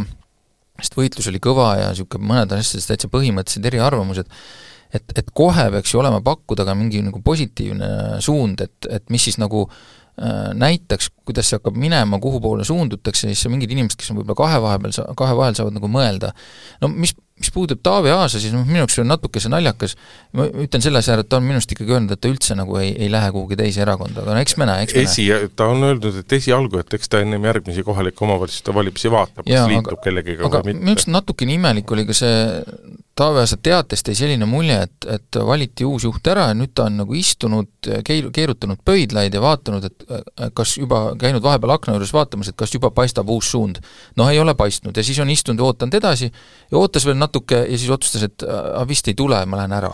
[0.78, 4.32] sest võitlus oli kõva ja niisugune mõned asjades täitsa põhimõttelised eriarvamused,
[4.94, 9.28] et, et kohe peaks ju olema pakkuda ka mingi nagu positiivne suund, et, et mis
[9.28, 14.10] siis nagu äh, näitaks, kuidas see hakkab minema, kuhu poole suundutakse, siis mingid inimesed, kes
[14.12, 16.32] on võib-olla kahe vahepeal, kahe vahel saavad nagu mõelda.
[16.82, 19.94] no mis mis puudub Taavi Aasa, siis noh, minu jaoks see on natukese naljakas,
[20.36, 22.56] ma ütlen selle asja ära, et ta on minu arust ikkagi öelnud, et ta üldse
[22.58, 25.26] nagu ei, ei lähe kuhugi teise erakonda, aga no eks me näe, eks me Esi,
[25.30, 25.50] näe.
[25.58, 29.68] ta on öelnud, et esialgu, et eks ta ennem järgmisi kohalike omavalitsuste valimisi vaatab, kas
[29.70, 30.78] liitub kellegagi või mitte.
[30.82, 32.38] minu arust natukene imelik oli ka see
[33.18, 36.86] Taavi Aasa teatest jäi selline mulje, et, et valiti uus juht ära ja nüüd ta
[36.86, 37.70] on nagu istunud,
[38.06, 42.74] keil-, keerutanud pöidlaid ja vaatanud, et kas juba, käinud vahepeal akna juures vaatamas, et kas
[42.74, 43.82] juba paistab uus suund.
[44.16, 47.64] noh, ei ole paistnud ja siis on istunud ja ootanud edasi ja ootas veel natuke
[47.64, 49.92] ja siis otsustas, et a, vist ei tule, ma lähen ära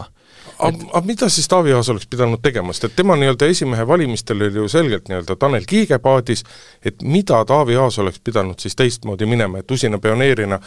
[0.59, 4.43] aga, aga mida siis Taavi Aas oleks pidanud tegema, sest et tema nii-öelda esimehe valimistel
[4.43, 6.45] oli ju selgelt nii-öelda Tanel Kiige paadis,
[6.85, 10.61] et mida Taavi Aas oleks pidanud siis teistmoodi minema, et usina pioneerina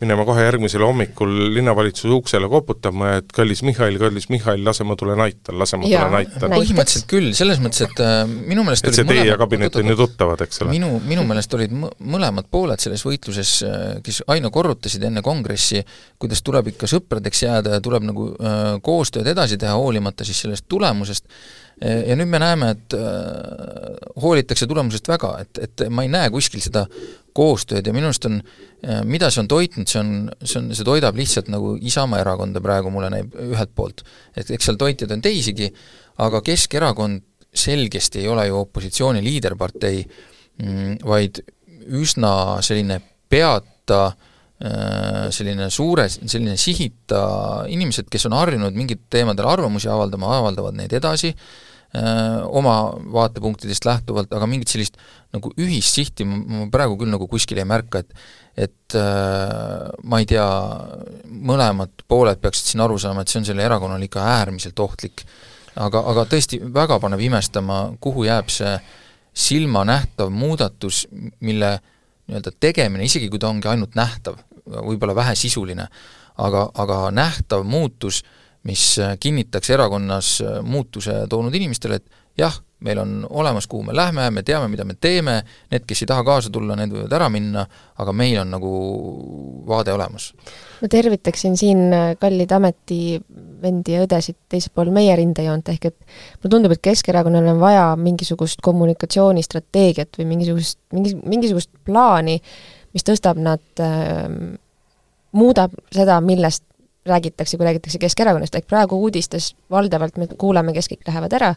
[0.00, 5.20] minema kohe järgmisel hommikul linnavalitsuse uksele koputama, et kallis Mihhail, kallis Mihhail, lase ma tulen
[5.20, 6.54] aitan, lase ma tulen aitan.
[6.54, 9.98] põhimõtteliselt küll, selles mõttes, et äh, minu meelest et see teie ja kabinet on ju
[10.00, 10.74] tuttavad, eks ole?
[10.74, 15.84] minu, minu meelest olid mõlemad pooled selles võitluses, äh, kes aina korrutasid enne kongressi,
[16.20, 20.68] kuidas tuleb ikka sõpradeks jääda ja tuleb nagu äh, koostööd edasi teha, hoolimata siis sellest
[20.70, 21.28] tulemusest,
[21.80, 26.60] ja nüüd me näeme, et äh, hoolitakse tulemusest väga, et, et ma ei näe kuskil
[26.60, 26.84] seda
[27.36, 28.40] koostööd ja minu arust on,
[28.84, 30.12] äh, mida see on toitnud, see on,
[30.42, 34.04] see on, see toidab lihtsalt nagu Isamaa erakonda praegu, mulle näib ühelt poolt.
[34.36, 35.70] et eks seal toitjaid on teisigi,
[36.20, 40.04] aga Keskerakond selgesti ei ole ju opositsiooni liiderpartei,
[40.62, 41.40] mm, vaid
[41.96, 47.24] üsna selline peata äh, selline suure, selline sihita,
[47.72, 51.32] inimesed, kes on harjunud mingitel teemadel arvamusi avaldama, avaldavad neid edasi,
[51.94, 52.74] oma
[53.12, 54.98] vaatepunktidest lähtuvalt, aga mingit sellist
[55.34, 58.14] nagu ühist sihti ma praegu küll nagu kuskil ei märka, et
[58.60, 58.94] et
[60.04, 60.46] ma ei tea,
[61.30, 65.24] mõlemad pooled peaksid siin aru saama, et see on sellele erakonnale ikka äärmiselt ohtlik.
[65.74, 68.74] aga, aga tõesti väga paneb imestama, kuhu jääb see
[69.34, 71.06] silmanähtav muudatus,
[71.40, 71.78] mille
[72.26, 75.86] nii-öelda tegemine, isegi kui ta ongi ainult nähtav, võib-olla vähesisuline,
[76.38, 82.56] aga, aga nähtav muutus äh, mis äh, kinnitaks erakonnas äh, muutuse toonud inimestele, et jah,
[82.80, 85.40] meil on olemas, kuhu me lähme, me teame, mida me teeme,
[85.72, 87.64] need, kes ei taha kaasa tulla, need võivad ära minna,
[88.00, 88.70] aga meil on nagu
[89.68, 90.30] vaade olemas.
[90.80, 95.98] ma tervitaksin siin äh, kallid ametivendi ja õdesid teisel pool meie rindejoont, ehk et
[96.40, 102.40] mulle tundub, et Keskerakonnal on vaja mingisugust kommunikatsioonistrateegiat või mingisugust, mingi, mingisugust plaani,
[102.96, 104.26] mis tõstab nad äh,
[105.36, 106.64] muudab seda, millest
[107.10, 111.54] räägitakse, kui räägitakse Keskerakonnast, ehk praegu uudistes valdavalt me kuuleme, kes kõik lähevad ära,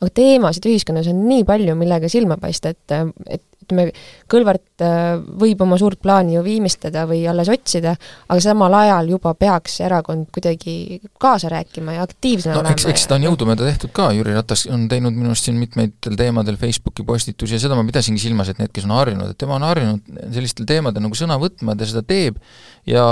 [0.00, 2.96] aga teemasid ühiskonnas on nii palju, millega silma paista, et,
[3.28, 3.88] et ütleme,
[4.30, 7.94] Kõlvart äh, võib oma suurt plaani ju viimistleda või alles otsida,
[8.28, 12.74] aga samal ajal juba peaks erakond kuidagi kaasa rääkima ja aktiivsena no, olema.
[12.76, 16.16] eks, eks seda on jõudumööda tehtud ka, Jüri Ratas on teinud minu arust siin mitmetel
[16.18, 19.58] teemadel Facebooki postitusi ja seda ma pidasingi silmas, et need, kes on harjunud, et tema
[19.58, 22.40] on harjunud sellistel teemadel nagu sõna võtma, ta seda teeb
[22.88, 23.04] ja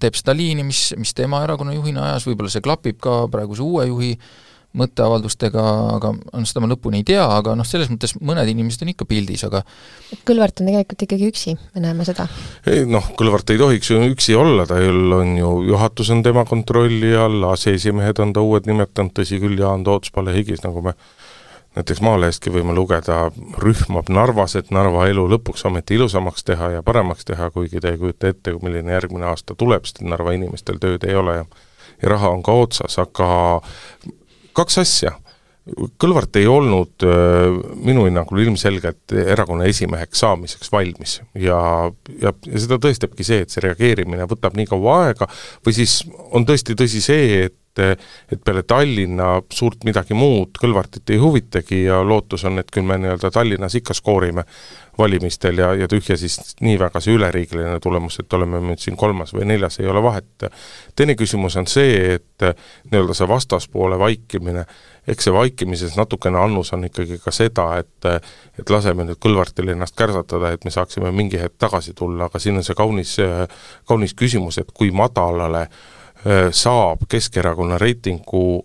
[0.00, 3.86] teeb seda liini, mis, mis tema erakonna juhina ajas, võib-olla see klapib ka praeguse uue
[3.90, 4.12] juhi
[4.76, 5.64] mõtteavaldustega,
[5.96, 9.08] aga noh, seda ma lõpuni ei tea, aga noh, selles mõttes mõned inimesed on ikka
[9.08, 9.62] pildis, aga
[10.26, 12.28] Kõlvart on tegelikult ikkagi üksi, me näeme seda.
[12.70, 16.44] ei noh, Kõlvart ei tohiks ju üksi olla, ta ju on ju, juhatus on tema
[16.48, 20.96] kontrolli all, aseesimehed on ta uued nimetanud, tõsi küll, Jaan Toots, Palle Higis, nagu me
[21.76, 23.26] näiteks Maalehestki võime lugeda,
[23.60, 28.00] rühmab Narvas, et Narva elu lõpuks ometi ilusamaks teha ja paremaks teha, kuigi ta ei
[28.00, 31.48] kujuta ette, milline järgmine aasta tuleb, sest Narva inimestel tööd ei ole ja
[32.02, 33.28] ja raha on ka otsas, aga
[34.56, 35.16] kaks asja.
[35.98, 37.02] Kõlvart ei olnud
[37.82, 41.58] minu hinnangul ilmselgelt erakonna esimeheks saamiseks valmis ja,
[42.22, 45.26] ja, ja seda tõestabki see, et see reageerimine võtab nii kaua aega
[45.66, 51.20] või siis on tõesti tõsi see, et et peale Tallinna suurt midagi muud Kõlvartit ei
[51.20, 54.44] huvitagi ja lootus on, et küll me nii-öelda Tallinnas ikka skoorime
[54.98, 59.34] valimistel ja, ja tühja siis nii väga see üleriigiline tulemus, et oleme nüüd siin kolmas
[59.36, 60.46] või neljas, ei ole vahet.
[60.96, 62.46] teine küsimus on see, et
[62.90, 64.64] nii-öelda see vastaspoole vaikimine,
[65.06, 68.08] eks see vaikimises natukene annus on ikkagi ka seda, et
[68.58, 72.56] et laseme nüüd Kõlvartil ennast kärsatada, et me saaksime mingi hetk tagasi tulla, aga siin
[72.56, 73.16] on see kaunis,
[73.84, 75.66] kaunis küsimus, et kui madalale
[76.50, 78.64] saab Keskerakonna reitingu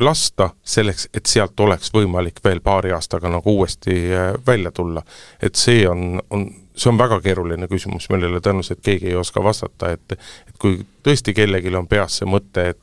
[0.00, 5.02] lasta selleks, et sealt oleks võimalik veel paari aastaga nagu uuesti äh, välja tulla.
[5.42, 9.92] et see on, on, see on väga keeruline küsimus, millele tõenäoliselt keegi ei oska vastata,
[9.92, 12.80] et et kui tõesti kellelgi on peas see mõte, et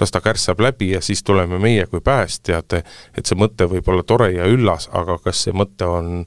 [0.00, 2.78] las ta kärssab läbi ja siis tuleme meie kui päästjad,
[3.14, 6.24] et see mõte võib olla tore ja üllas, aga kas see mõte on,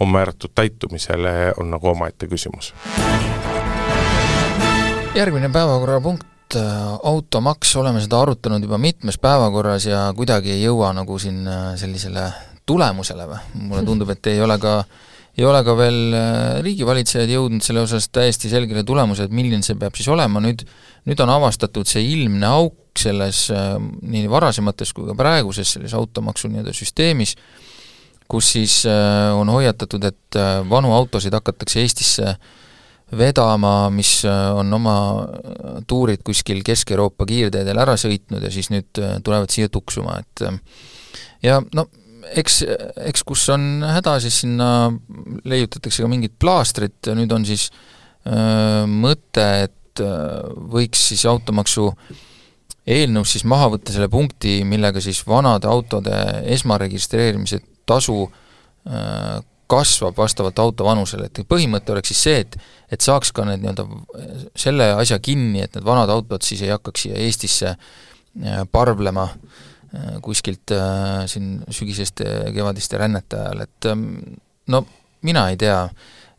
[0.00, 2.72] on määratud täitumisele, on nagu omaette küsimus.
[5.14, 11.18] järgmine päevakorrapunkt Äh, automaks, oleme seda arutanud juba mitmes päevakorras ja kuidagi ei jõua nagu
[11.20, 12.26] siin äh, sellisele
[12.68, 13.40] tulemusele või?
[13.68, 14.74] mulle tundub, et ei ole ka,
[15.38, 19.78] ei ole ka veel äh, riigivalitsejad jõudnud selle osas täiesti selgele tulemusele, et milline see
[19.80, 20.66] peab siis olema, nüüd
[21.08, 26.74] nüüd on avastatud see ilmne auk selles nii varasemates kui ka praeguses selles automaksu nii-öelda
[26.76, 27.36] süsteemis,
[28.28, 32.50] kus siis on hoiatatud, et vanu autosid hakatakse Eestisse äh,
[33.18, 39.00] vedama, mis äh, on oma äh, tuurid kuskil Kesk-Euroopa kiirteedel ära sõitnud ja siis nüüd
[39.02, 40.44] äh, tulevad siia tuksuma, et
[41.42, 41.88] ja no
[42.36, 42.62] eks,
[43.10, 44.90] eks kus on häda, siis sinna
[45.48, 47.70] leiutatakse ka mingit plaastrit ja nüüd on siis
[48.28, 50.42] öö, mõte, et öö,
[50.74, 51.88] võiks siis automaksu
[52.90, 56.14] eelnõus siis maha võtta selle punkti, millega siis vanade autode
[56.54, 59.40] esmaregistreerimise tasu öö,
[59.70, 63.84] kasvab vastavalt auto vanusele, et põhimõte oleks siis see, et et saaks ka need nii-öelda
[64.58, 70.16] selle asja kinni, et need vanad autod siis ei hakkaks siia Eestisse äh, parvlema äh,
[70.24, 74.08] kuskilt äh, siin sügiseste, kevadiste rännete ajal, et ähm,
[74.74, 74.82] no
[75.26, 75.84] mina ei tea,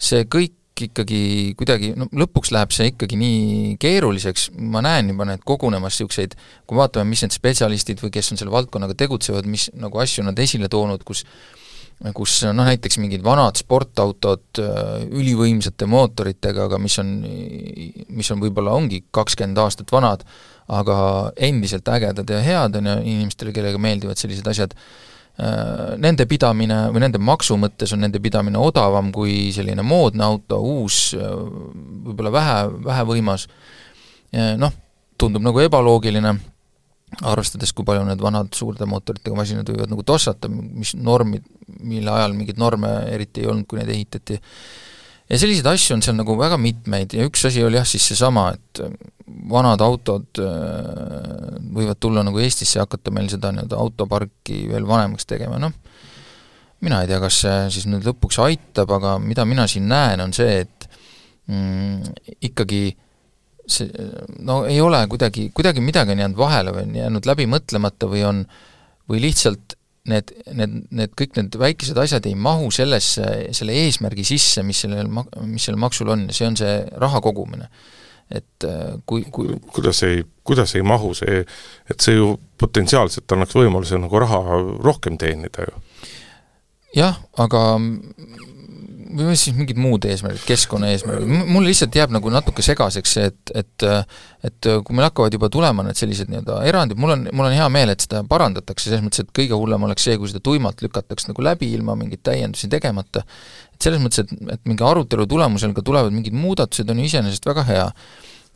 [0.02, 5.44] see kõik ikkagi kuidagi, no lõpuks läheb see ikkagi nii keeruliseks, ma näen juba need
[5.48, 6.36] kogunemas niisuguseid,
[6.68, 10.40] kui vaatame, mis need spetsialistid või kes on selle valdkonnaga tegutsevad, mis nagu asju nad
[10.42, 11.24] esile toonud, kus
[12.16, 17.12] kus noh, näiteks mingid vanad sportautod äh, ülivõimsate mootoritega, aga mis on,
[18.10, 20.26] mis on võib-olla ongi kakskümmend aastat vanad,
[20.72, 20.98] aga
[21.38, 24.74] endiselt ägedad ja head, on ju, inimestele, kellega meeldivad sellised asjad,
[25.38, 30.58] äh, nende pidamine või nende maksu mõttes on nende pidamine odavam kui selline moodne auto,
[30.80, 31.36] uus, äh,
[32.08, 33.46] võib-olla vähe, vähevõimas,
[34.32, 34.72] noh,
[35.20, 36.38] tundub nagu ebaloogiline
[37.20, 41.44] arvestades, kui palju need vanad suurte mootoritega masinad võivad nagu tossata, mis normid,
[41.84, 44.38] mille ajal mingeid norme eriti ei olnud, kui neid ehitati,
[45.28, 48.50] ja selliseid asju on seal nagu väga mitmeid ja üks asi oli jah, siis seesama,
[48.56, 48.84] et
[49.52, 55.28] vanad autod äh, võivad tulla nagu Eestisse ja hakata meil seda nii-öelda autoparki veel vanemaks
[55.28, 55.76] tegema, noh,
[56.82, 60.36] mina ei tea, kas see siis nüüd lõpuks aitab, aga mida mina siin näen, on
[60.36, 60.90] see, et
[61.52, 62.20] mm,
[62.50, 63.08] ikkagi äh,
[63.74, 64.10] see
[64.46, 68.26] no ei ole kuidagi, kuidagi midagi on jäänud vahele või on jäänud läbi mõtlemata või
[68.28, 68.44] on,
[69.10, 69.78] või lihtsalt
[70.10, 75.10] need, need, need kõik need väikesed asjad ei mahu sellesse, selle eesmärgi sisse, mis sellel
[75.14, 77.70] ma-, mis sellel maksul on ja see on see raha kogumine.
[78.32, 81.42] et äh, kui, kui kuidas ei, kuidas ei mahu see,
[81.92, 84.40] et see ju potentsiaalselt annaks võimaluse nagu raha
[84.80, 85.82] rohkem teenida ju?
[86.96, 87.76] jah, aga
[89.18, 93.86] või siis mingid muud eesmärgid, keskkonnaeesmärgid, mul lihtsalt jääb nagu natuke segaseks see, et, et
[94.42, 97.68] et kui meil hakkavad juba tulema need sellised nii-öelda erandid, mul on, mul on hea
[97.74, 101.30] meel, et seda parandatakse, selles mõttes, et kõige hullem oleks see, kui seda tuimalt lükataks
[101.30, 103.24] nagu läbi ilma mingeid täiendusi tegemata.
[103.76, 107.46] et selles mõttes, et, et mingi arutelu tulemusel ka tulevad mingid muudatused, on ju iseenesest
[107.46, 107.88] väga hea.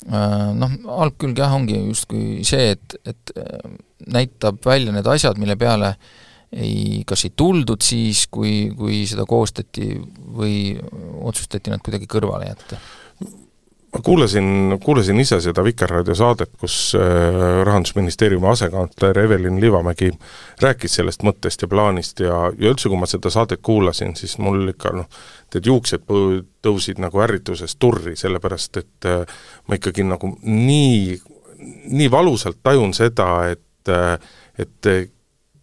[0.05, 3.31] Noh, halb külg jah, ongi justkui see, et, et
[4.11, 6.13] näitab välja need asjad, mille peale äh,
[6.55, 9.93] ei, kas ei tuldud siis, kui, kui seda koostati
[10.35, 10.75] või
[11.25, 12.79] otsustati nad kuidagi kõrvale jätta?
[13.95, 20.09] ma kuulasin, kuulasin ise seda Vikerraadio saadet, kus äh, Rahandusministeeriumi asekantsler Evelin Liivamägi
[20.61, 24.73] rääkis sellest mõttest ja plaanist ja, ja üldse, kui ma seda saadet kuulasin, siis mul
[24.73, 25.07] ikka noh,
[25.55, 26.03] need juuksed
[26.65, 29.23] tõusid nagu ärritusest turri, sellepärast et äh,
[29.69, 31.15] ma ikkagi nagu nii,
[31.95, 34.17] nii valusalt tajun seda, et äh,
[34.59, 34.87] et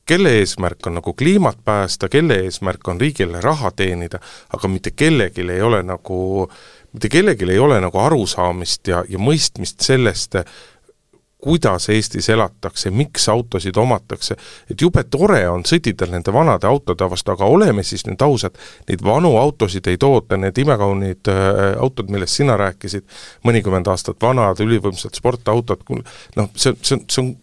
[0.06, 4.18] kelle eesmärk on nagu kliimat päästa, kelle eesmärk on riigile raha teenida,
[4.54, 6.50] aga mitte kellelgi ei ole nagu,
[6.92, 10.36] mitte kellelgi ei ole nagu arusaamist ja, ja mõistmist sellest,
[11.42, 14.36] kuidas Eestis elatakse, miks autosid omatakse,
[14.70, 18.54] et jube tore on sõdida nende vanade autode vastu, aga oleme siis nüüd ausad,
[18.88, 23.08] neid vanu autosid ei toota, need imekaunid äh, autod, millest sina rääkisid,
[23.48, 25.82] mõnikümmend aastat vanad ülivõimsad sportautod,
[26.38, 27.34] noh, see, see, see on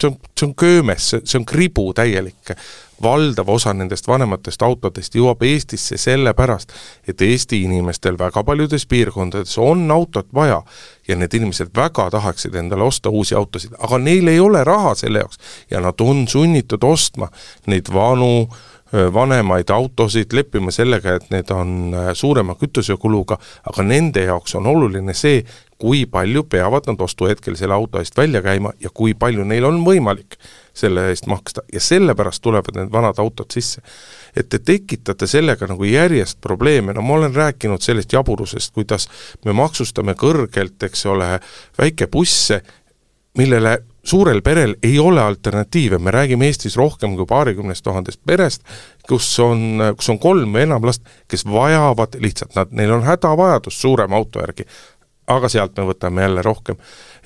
[0.00, 2.56] see on, see on köömes, see, on kribu täielik.
[3.02, 6.70] valdav osa nendest vanematest autodest jõuab Eestisse sellepärast,
[7.08, 10.62] et Eesti inimestel väga paljudes piirkondades on autot vaja
[11.08, 15.18] ja need inimesed väga tahaksid endale osta uusi autosid, aga neil ei ole raha selle
[15.18, 15.36] jaoks
[15.70, 17.28] ja nad on sunnitud ostma
[17.66, 18.48] neid vanu
[19.12, 25.42] vanemaid autosid, leppima sellega, et need on suurema kütusekuluga, aga nende jaoks on oluline see,
[25.78, 29.82] kui palju peavad nad ostuhetkel selle auto eest välja käima ja kui palju neil on
[29.84, 30.38] võimalik
[30.76, 31.64] selle eest maksta.
[31.72, 33.82] Ja sellepärast tulevad need vanad autod sisse.
[34.36, 39.08] et te tekitate sellega nagu järjest probleeme, no ma olen rääkinud sellest jaburusest, kuidas
[39.44, 41.38] me maksustame kõrgelt, eks ole,
[41.78, 42.60] väikebusse,
[43.38, 48.62] millele suurel perel ei ole alternatiive, me räägime Eestis rohkem kui paarikümnest tuhandest perest,
[49.08, 53.80] kus on, kus on kolm või enam last, kes vajavad lihtsalt, nad, neil on hädavajadus
[53.80, 54.68] suurema auto järgi
[55.26, 56.76] aga sealt me võtame jälle rohkem.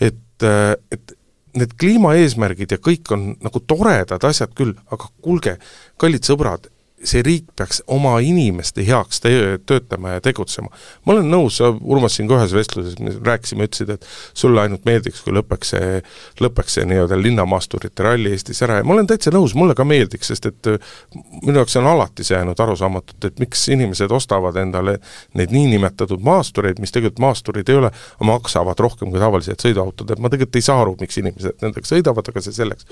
[0.01, 1.17] et, äh, et
[1.59, 5.57] need kliimaeesmärgid ja kõik on nagu toredad asjad küll, aga kuulge,
[5.99, 6.69] kallid sõbrad,
[7.05, 10.69] see riik peaks oma inimeste heaks töö, töötama ja tegutsema.
[11.05, 15.23] ma olen nõus, Urmas siin ka ühes vestluses me rääkisime, ütlesid, et sulle ainult meeldiks,
[15.25, 16.03] kui lõpeks see,
[16.45, 20.29] lõpeks see nii-öelda linnamaasturite ralli Eestis ära ja ma olen täitsa nõus, mulle ka meeldiks,
[20.33, 20.93] sest et äh,
[21.41, 24.99] minu jaoks on alati see jäänud arusaamatult, et miks inimesed ostavad endale
[25.41, 27.93] neid niinimetatud maastureid, mis tegelikult maasturid ei ole,
[28.29, 32.29] maksavad rohkem kui tavalised sõiduautod, et ma tegelikult ei saa aru, miks inimesed nendega sõidavad,
[32.29, 32.87] aga see selleks.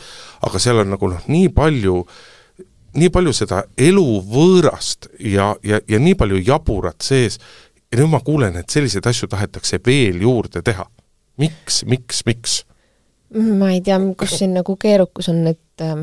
[0.49, 2.01] aga seal on nagu noh, nii palju
[2.96, 7.38] nii palju seda eluvõõrast ja, ja, ja nii palju jaburat sees
[7.92, 10.87] ja nüüd ma kuulen, et selliseid asju tahetakse veel juurde teha.
[11.38, 12.62] miks, miks, miks?
[13.35, 16.01] ma ei tea, kus siin nagu keerukus on, et äh,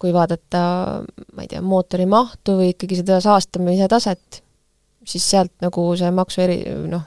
[0.00, 0.62] kui vaadata,
[1.36, 4.42] ma ei tea, mootori mahtu või ikkagi seda saastamise taset,
[5.06, 6.58] siis sealt nagu see maksu eri,
[6.90, 7.04] noh,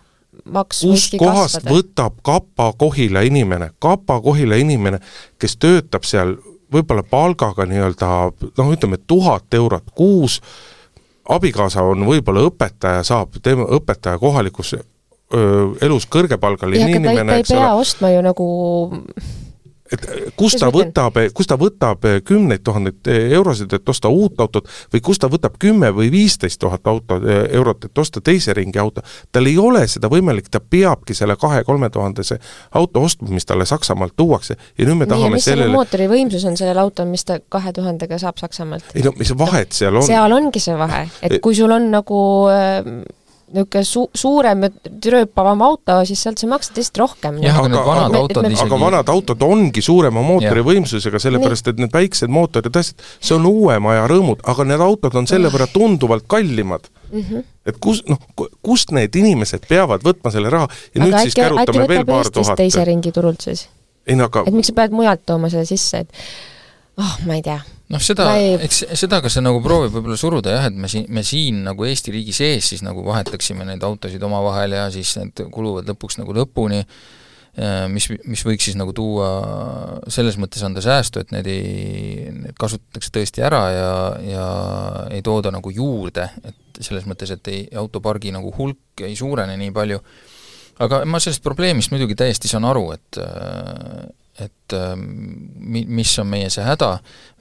[0.54, 1.76] maks kust kohast kasvada.
[1.76, 5.02] võtab Kapa-Kohila inimene, Kapa-Kohila inimene,
[5.42, 6.38] kes töötab seal
[6.76, 8.10] võib-olla palgaga nii-öelda
[8.60, 10.40] noh, ütleme tuhat eurot kuus,
[11.30, 17.60] abikaasa on võib-olla õpetaja, saab teema, õpetaja kohalikus öö, elus kõrgepalgaline inimene, eks ole.
[17.60, 18.50] ta ei pea ostma ju nagu
[19.94, 20.06] et
[20.38, 25.22] kust ta võtab, kust ta võtab kümneid tuhandeid eurosid, et osta uut autot või kust
[25.22, 29.58] ta võtab kümme või viisteist tuhat auto, eurot, et osta teise ringi auto, tal ei
[29.62, 32.40] ole seda võimalik, ta peabki selle kahe-kolme tuhandese
[32.74, 36.58] auto ostma, mis talle Saksamaalt tuuakse ja nüüd me tahame Nii, sellele mootori võimsus on
[36.58, 38.90] sellel autol, mis ta kahe tuhandega saab Saksamaalt?
[38.96, 40.08] ei no mis vahet seal on?
[40.08, 42.82] seal ongi see vahe, et kui sul on nagu äh,
[43.56, 44.70] niisugune su-, suurem ja
[45.16, 47.40] rööpavam auto, siis sealt sa maksad lihtsalt rohkem.
[47.44, 51.94] jah, aga need vanad autod isegi aga vanad autod ongi suurema mootorivõimsusega, sellepärast et need
[51.96, 56.28] väiksed mootorid, asjad, see on uuema aja rõõmud, aga need autod on selle võrra tunduvalt
[56.32, 57.22] kallimad mm.
[57.22, 57.46] -hmm.
[57.66, 58.20] et kus, noh,
[58.66, 62.32] kust need inimesed peavad võtma selle raha ja aga nüüd äkki, siis kärutame veel paar
[62.32, 62.58] tuhat.
[62.60, 63.68] teise ringi turult siis?
[64.08, 66.10] ei no aga et miks sa pead mujalt tooma selle sisse, et
[67.02, 67.60] oh, ma ei tea.
[67.94, 68.32] Noh, seda,
[68.66, 71.86] eks seda, kas see nagu proovib võib-olla suruda jah, et me siin, me siin nagu
[71.86, 76.34] Eesti riigi sees siis nagu vahetaksime neid autosid omavahel ja siis need kuluvad lõpuks nagu
[76.34, 79.30] lõpuni, äh, mis, mis võiks siis nagu tuua,
[80.10, 83.94] selles mõttes anda säästu, et need ei, need kasutatakse tõesti ära ja,
[84.26, 84.50] ja
[85.14, 89.76] ei tooda nagu juurde, et selles mõttes, et ei, autopargi nagu hulk ei suurene nii
[89.76, 90.02] palju,
[90.82, 93.22] aga ma sellest probleemist muidugi täiesti saan aru, et
[94.36, 95.04] et ähm,
[95.56, 96.90] mi-, mis on meie see häda,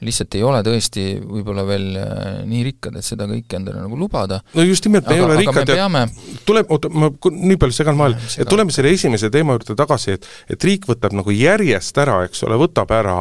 [0.06, 4.38] lihtsalt ei ole tõesti võib-olla veel äh, nii rikkad, et seda kõike endale nagu lubada.
[4.54, 6.04] no just nimelt, me ei ole rikkad ja peame...
[6.46, 10.30] tuleb, oota, ma nii palju segan vahele, et tuleme selle esimese teema juurde tagasi, et
[10.54, 13.18] et riik võtab nagu järjest ära, eks ole, võtab ära,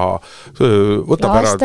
[1.09, 1.57] võtab ära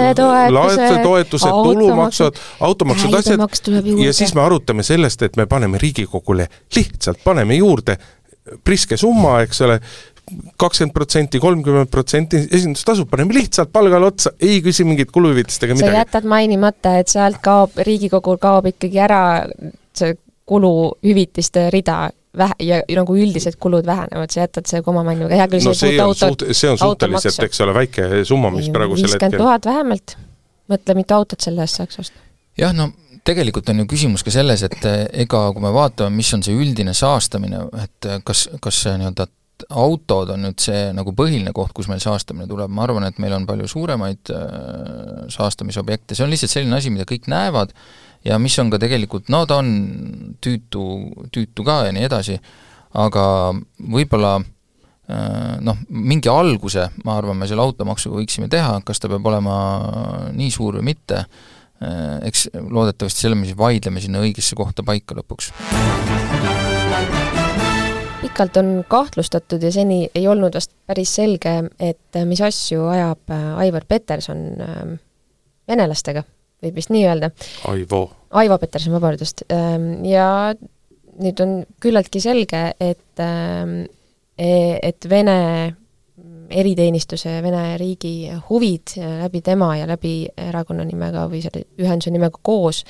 [0.54, 7.60] lastetoetused, tulumaksud, automaksud, asjad, ja siis me arutame sellest, et me paneme Riigikogule, lihtsalt paneme
[7.60, 7.98] juurde
[8.64, 9.76] priske summa, eks ole,
[10.60, 15.94] kakskümmend protsenti, kolmkümmend protsenti esindustasu, paneme lihtsalt palgale otsa, ei küsi mingit kuluhüvitist ega midagi.
[15.94, 19.22] sa jätad mainimata, et sealt kaob, Riigikogul kaob ikkagi ära
[19.96, 20.14] see
[20.48, 25.74] kuluhüvitiste rida vähe, ja nagu üldised kulud vähenevad, sa jätad see komamannuga, hea küll, no
[25.76, 29.42] see on autot, suht-, see on suhteliselt, eks ole, väike summa, mis praegusel hetkel viiskümmend
[29.42, 30.16] tuhat vähemalt,
[30.72, 32.24] mõtle, mitu autot selle eest saaks osta.
[32.58, 32.90] jah, no
[33.28, 34.86] tegelikult on ju küsimus ka selles, et
[35.24, 39.28] ega kui me vaatame, mis on see üldine saastamine, et kas, kas see nii-öelda
[39.70, 43.34] autod on nüüd see nagu põhiline koht, kus meil saastamine tuleb, ma arvan, et meil
[43.36, 47.74] on palju suuremaid äh, saastamisobjekte, see on lihtsalt selline asi, mida kõik näevad
[48.26, 49.72] ja mis on ka tegelikult, no ta on
[50.44, 50.84] tüütu,
[51.34, 52.38] tüütu ka ja nii edasi,
[52.98, 53.24] aga
[53.78, 59.26] võib-olla äh, noh, mingi alguse, ma arvan, me selle automaksuga võiksime teha, kas ta peab
[59.30, 59.58] olema
[60.36, 61.24] nii suur või mitte,
[61.82, 65.52] äh, eks loodetavasti selle me siis vaidleme sinna õigesse kohta paika lõpuks
[68.28, 73.32] pikalt on kahtlustatud ja seni ei olnud vast päris selge, et äh, mis asju ajab
[73.32, 74.94] äh, Aivar Peterson ähm,
[75.68, 76.22] venelastega,
[76.62, 77.30] võib vist nii öelda.
[77.70, 78.02] Aivo.
[78.36, 79.46] Aivo Peterson, vabandust.
[79.52, 80.52] Ähm, ja
[81.22, 83.80] nüüd on küllaltki selge, et, ähm,
[84.38, 85.38] e-, et Vene
[86.48, 92.12] eriteenistuse ja Vene riigi huvid äh, läbi tema ja läbi erakonna nimega või selle ühenduse
[92.12, 92.84] nimega koos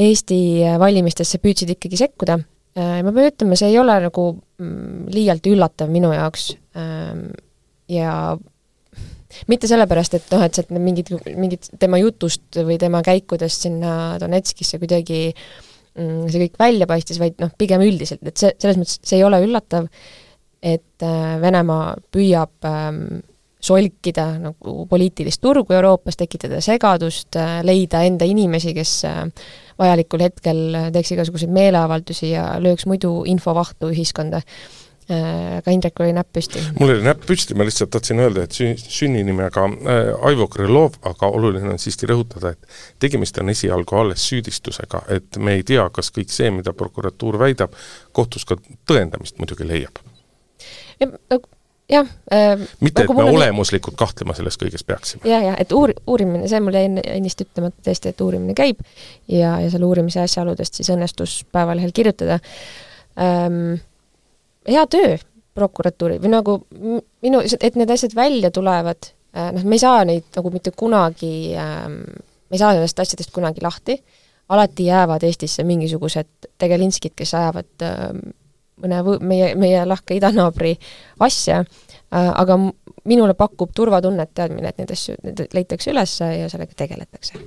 [0.00, 2.38] Eesti valimistesse püüdsid ikkagi sekkuda
[2.78, 4.26] ma pean ütlema, see ei ole nagu
[4.60, 6.50] mm, liialt üllatav minu jaoks.
[6.78, 7.30] Ähm,
[7.90, 8.12] ja
[9.50, 14.80] mitte sellepärast, et noh, et sealt mingid, mingid tema jutust või tema käikudest sinna Donetskisse
[14.82, 19.20] kuidagi mm, see kõik välja paistis, vaid noh, pigem üldiselt, et see, selles mõttes see
[19.20, 19.90] ei ole üllatav,
[20.60, 23.20] et äh, Venemaa püüab ähm,
[23.60, 29.24] solkida nagu poliitilist turgu Euroopas, tekitada segadust, äh, leida enda inimesi, kes äh,
[29.80, 30.60] vajalikul hetkel
[30.94, 34.42] teeks igasuguseid meeleavaldusi ja lööks muidu infovahtu ühiskonda.
[35.10, 36.60] Äh, ka Indrekul oli näpp püsti.
[36.78, 39.64] mul oli näpp püsti, ma lihtsalt tahtsin öelda, et sü-, sünnimega
[40.28, 45.56] Aivo Krõlov, aga oluline on siiski rõhutada, et tegemist on esialgu alles süüdistusega, et me
[45.58, 47.74] ei tea, kas kõik see, mida prokuratuur väidab,
[48.14, 49.98] kohtus ka tõendamist muidugi leiab.
[51.02, 51.42] no
[51.90, 52.66] jah äh,.
[52.80, 55.24] mitte, et me olemuslikult kahtlema selles kõiges peaksime.
[55.28, 58.82] jah, jah, et uur-, uurimine, see mul jäi ennist ütlemata tõesti, et uurimine käib
[59.28, 62.38] ja, ja selle uurimise asjaoludest siis õnnestus Päevalehel kirjutada
[63.18, 63.80] ähm,.
[64.68, 65.18] hea töö
[65.56, 70.28] prokuratuuri või nagu minu, et need asjad välja tulevad äh,, noh, me ei saa neid
[70.36, 72.02] nagu mitte kunagi ähm,,
[72.50, 73.98] me ei saa nendest asjadest kunagi lahti,
[74.50, 78.30] alati jäävad Eestisse mingisugused tegelinskid, kes ajavad ähm,
[78.82, 80.74] mõne meie, meie lahke idanaabri
[81.26, 82.58] asja, äh, aga
[83.08, 87.40] minule pakub turvatunnet teadmine, et neid asju, need leitakse üles ja sellega tegeletakse.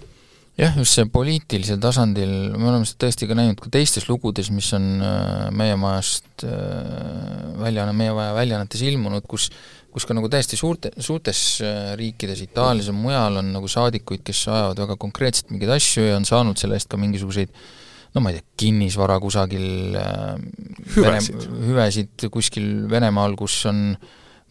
[0.53, 4.67] Jah, just see poliitilisel tasandil, me oleme seda tõesti ka näinud ka teistes lugudes, mis
[4.77, 9.49] on äh, meie majast äh, väljaanne, meie maja väljaannetes ilmunud, kus
[9.93, 14.47] kus ka nagu täiesti suurte, suurtes äh, riikides, Itaalias ja mujal on nagu saadikuid, kes
[14.49, 17.53] ajavad väga konkreetselt mingeid asju ja on saanud selle eest ka mingisuguseid
[18.13, 19.95] no ma ei tea, kinnisvara kusagil
[20.95, 23.95] hüvesid, Vene, hüvesid kuskil Venemaal, kus on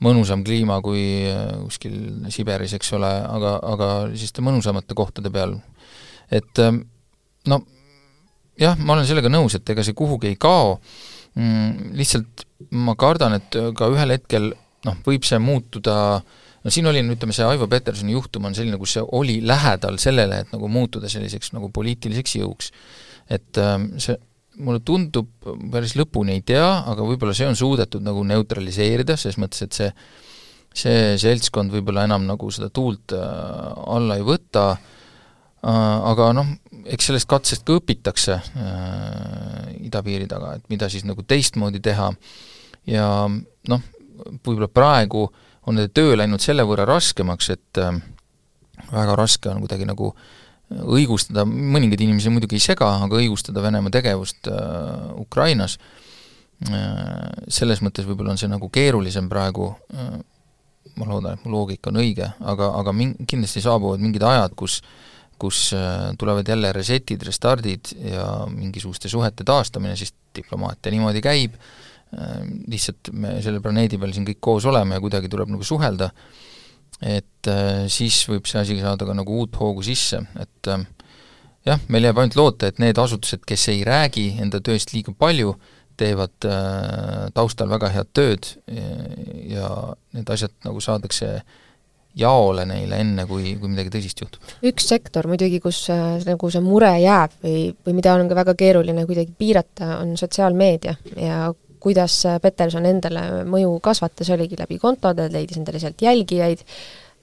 [0.03, 1.05] mõnusam kliima kui
[1.67, 5.55] kuskil Siberis, eks ole, aga, aga selliste mõnusamate kohtade peal.
[6.33, 6.83] Et ähm,
[7.47, 7.61] no
[8.59, 10.79] jah, ma olen sellega nõus, et ega see kuhugi ei kao.
[11.39, 12.47] Mm,, lihtsalt
[12.77, 14.51] ma kardan, et ka ühel hetkel
[14.85, 15.97] noh, võib see muutuda
[16.63, 20.43] no siin oli, ütleme, see Aivo Petersoni juhtum on selline, kus see oli lähedal sellele,
[20.45, 22.73] et nagu muutuda selliseks nagu poliitiliseks jõuks.
[23.31, 24.17] Et ähm, see,
[24.63, 25.31] mulle tundub,
[25.73, 29.95] päris lõpuni ei tea, aga võib-olla see on suudetud nagu neutraliseerida, selles mõttes, et see
[30.73, 33.25] see seltskond võib-olla enam nagu seda tuult äh,
[33.93, 34.85] alla ei võta äh,,
[35.63, 36.49] Äh, aga noh,
[36.91, 42.09] eks sellest katsest ka õpitakse äh, idapiiri taga, et mida siis nagu teistmoodi teha.
[42.91, 43.85] Ja noh,
[44.43, 45.29] võib-olla praegu
[45.63, 47.95] on nende töö läinud selle võrra raskemaks, et äh,
[48.91, 50.11] väga raske on kuidagi nagu
[50.81, 55.79] õigustada, mõningaid inimesi muidugi ei sega, aga õigustada Venemaa tegevust äh, Ukrainas
[56.69, 60.13] äh,, selles mõttes võib-olla on see nagu keerulisem praegu äh,,
[60.99, 64.83] ma loodan, et mu loogika on õige, aga, aga min-, kindlasti saabuvad mingid ajad, kus
[65.43, 65.73] kus
[66.19, 71.57] tulevad jälle resetid, restardid ja mingisuguste suhete taastamine, siis diplomaatia niimoodi käib,
[72.71, 76.13] lihtsalt me selle planeedi peal siin kõik koos oleme ja kuidagi tuleb nagu suhelda,
[77.01, 80.73] et äh, siis võib see asi saada ka nagu uut hoogu sisse, et
[81.67, 85.57] jah, meil jääb ainult loota, et need asutused, kes ei räägi enda tööst liiga palju,
[86.03, 86.47] teevad
[87.37, 89.69] taustal väga head tööd ja
[90.17, 91.61] need asjad nagu saadakse äh,
[92.19, 94.55] jaole neile, enne kui, kui midagi tõsist juhtub.
[94.69, 98.55] üks sektor muidugi, kus äh, nagu see mure jääb või, või mida on ka väga
[98.59, 101.47] keeruline kuidagi piirata, on sotsiaalmeedia ja
[101.83, 106.63] kuidas äh, Peterson endale mõju kasvatas, oligi läbi kontode, leidis endale sealt jälgijaid,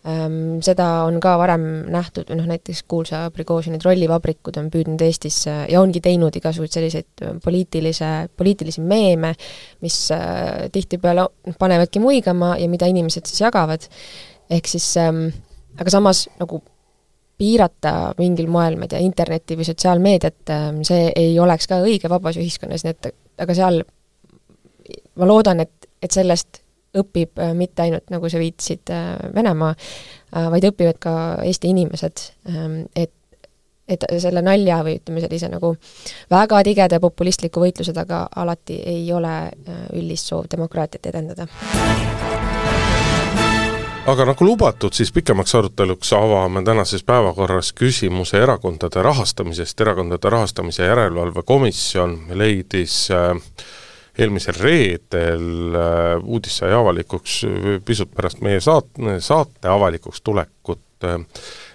[0.07, 5.41] ähm, seda on ka varem nähtud, või noh näiteks kuulsa Prigožini trollivabrikud on püüdnud Eestis
[5.49, 9.35] äh, ja ongi teinud igasuguseid selliseid poliitilise, poliitilisi meeme,
[9.85, 10.01] mis
[10.75, 11.29] tihtipeale
[11.59, 13.87] panevadki muigama ja mida inimesed siis jagavad.
[14.49, 15.29] Ehk siis ähm,
[15.79, 16.61] aga samas nagu
[17.39, 22.11] piirata mingil moel, ma ei tea, internetti või sotsiaalmeediat, ähm, see ei oleks ka õige
[22.11, 23.79] vabas ühiskonnas, nii et aga seal
[25.19, 26.63] ma loodan, et, et sellest
[26.97, 31.13] õpib äh, mitte ainult, nagu sa viitasid, äh, Venemaa, äh, vaid õpivad ka
[31.45, 33.13] Eesti inimesed, ähm, et
[33.89, 35.71] et selle nalja või ütleme, sellise nagu
[36.29, 39.49] väga tigeda populistliku võitluse taga alati ei ole
[39.97, 41.47] üldist soov demokraatiat edendada.
[44.09, 51.41] Aga nagu lubatud, siis pikemaks aruteluks avame tänases päevakorras küsimuse erakondade rahastamisest, Erakondade Rahastamise Järelevalve
[51.45, 53.33] Komisjon leidis äh,
[54.19, 57.41] eelmisel reedel äh, uudis sai avalikuks
[57.85, 61.19] pisut pärast meie saat-, saate avalikuks tulekut, äh,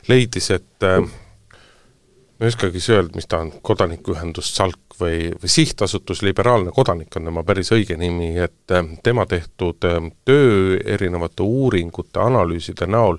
[0.08, 6.70] leidis, et ma ei oskagi öelda, mis ta on, kodanikuühendus SALK või, või Sihtasutus Liberaalne
[6.74, 12.86] Kodanik on tema päris õige nimi, et äh, tema tehtud äh, töö erinevate uuringute, analüüside
[12.86, 13.18] näol,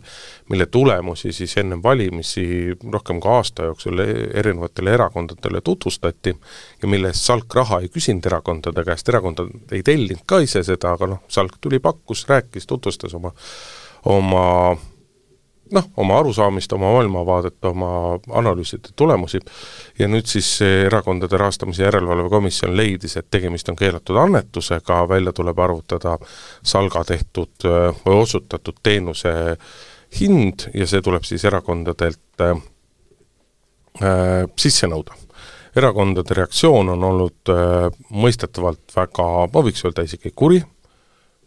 [0.50, 2.46] mille tulemusi siis enne valimisi
[2.92, 4.08] rohkem kui aasta jooksul e-,
[4.40, 6.36] erinevatele erakondadele tutvustati
[6.82, 10.96] ja mille eest SALK raha ei küsinud erakondade käest, erakondad ei tellinud ka ise seda,
[10.96, 13.34] aga noh, SALK tuli, pakkus, rääkis, tutvustas oma,
[14.06, 14.46] oma
[15.74, 19.40] noh, oma arusaamist, oma maailmavaadet, oma analüüside tulemusi
[20.00, 25.60] ja nüüd siis Erakondade Rahastamise Järelevalve Komisjon leidis, et tegemist on keelatud annetusega, välja tuleb
[25.60, 26.18] arvutada
[26.64, 27.68] Salga tehtud
[28.06, 29.34] või osutatud teenuse
[30.20, 32.56] hind ja see tuleb siis erakondadelt äh,
[34.60, 35.18] sisse nõuda.
[35.76, 40.62] erakondade reaktsioon on olnud äh, mõistetavalt väga, ma võiks öelda isegi kuri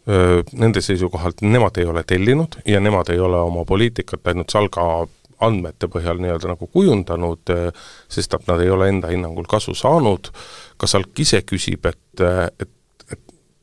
[0.09, 4.85] nende seisukohalt nemad ei ole tellinud ja nemad ei ole oma poliitikat ainult Salga
[5.45, 7.51] andmete põhjal nii-öelda nagu kujundanud,
[8.11, 10.31] sest et nad ei ole enda hinnangul kasu saanud,
[10.77, 12.23] ka Salk ise küsib, et,
[12.59, 12.71] et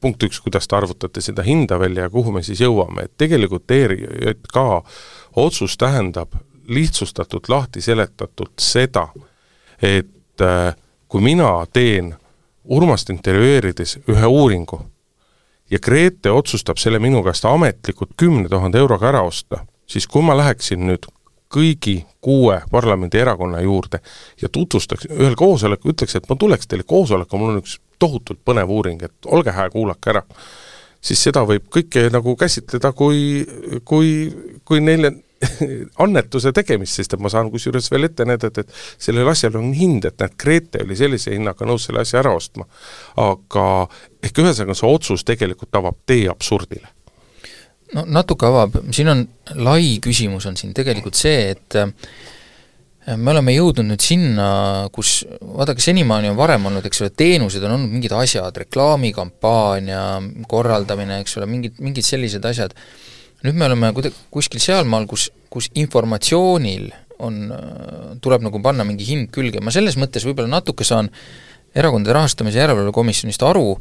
[0.01, 3.71] punkt üks, kuidas te arvutate seda hinda välja ja kuhu me siis jõuame, et tegelikult
[3.71, 4.59] ERJK
[5.43, 6.37] otsus tähendab
[6.69, 9.09] lihtsustatult lahti seletatult seda,
[9.83, 10.47] et
[11.09, 12.15] kui mina teen
[12.67, 14.81] Urmast intervjueerides ühe uuringu,
[15.71, 20.37] ja Grete otsustab selle minu käest ametlikult kümne tuhande euroga ära osta, siis kui ma
[20.37, 21.09] läheksin nüüd
[21.53, 24.01] kõigi kuue parlamendierakonna juurde
[24.43, 28.71] ja tutvustaks ühel koosolekul, ütleks, et ma tuleks teile koosolekule, mul on üks tohutult põnev
[28.71, 30.23] uuring, et olge hää, kuulake ära,
[31.01, 33.47] siis seda võib kõike nagu käsitleda kui,
[33.85, 34.11] kui,
[34.67, 35.15] kui neile
[36.05, 38.75] annetuse tegemist, sest et ma saan kusjuures veel ette näidata, et
[39.09, 42.67] sellel asjal on hind, et näed, Grete oli sellise hinnaga nõus selle asja ära ostma.
[43.23, 43.67] aga
[44.23, 46.89] ehk ühesõnaga, see otsus tegelikult avab tee absurdile.
[47.95, 49.27] No natuke avab, siin on
[49.63, 51.93] lai küsimus on siin tegelikult see, et äh,
[53.15, 54.47] me oleme jõudnud nüüd sinna,
[54.95, 60.01] kus vaadake, senimaani on varem olnud, eks ole, teenused on olnud mingid asjad, reklaamikampaania
[60.51, 62.75] korraldamine, eks ole, mingid, mingid sellised asjad,
[63.47, 66.91] nüüd me oleme kuidagi kuskil sealmaal, kus, kus informatsioonil
[67.25, 67.43] on,
[68.23, 71.09] tuleb nagu panna mingi hind külge, ma selles mõttes võib-olla natuke saan
[71.77, 73.77] erakondade rahastamise järelevalve komisjonist aru,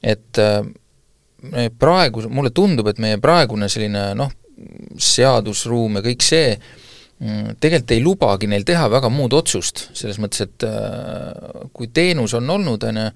[0.00, 0.62] et äh,
[1.80, 4.32] praegu, mulle tundub, et meie praegune selline noh,
[5.00, 6.54] seadusruum ja kõik see
[7.20, 12.48] tegelikult ei lubagi neil teha väga muud otsust, selles mõttes, et äh, kui teenus on
[12.56, 13.08] olnud, on ju,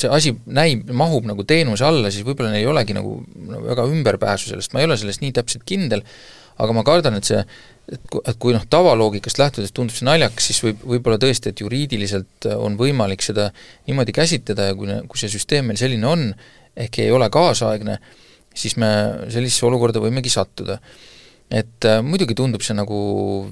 [0.00, 3.84] see asi näib, mahub nagu teenuse alla, siis võib-olla neil ei olegi nagu no, väga
[3.92, 6.04] ümberpääsu sellest, ma ei ole selles nii täpselt kindel,
[6.60, 7.44] aga ma kardan, et see
[7.90, 11.60] et kui, et kui noh, tavaloogikast lähtudes tundub see naljakas, siis võib, võib-olla tõesti, et
[11.60, 13.50] juriidiliselt on võimalik seda
[13.88, 16.28] niimoodi käsitleda ja kui, kui see süsteem meil selline on,
[16.78, 17.98] ehk ei ole kaasaegne,
[18.54, 18.90] siis me
[19.28, 20.78] sellisesse olukorda võimegi sattuda.
[21.50, 22.96] Et äh, muidugi tundub see nagu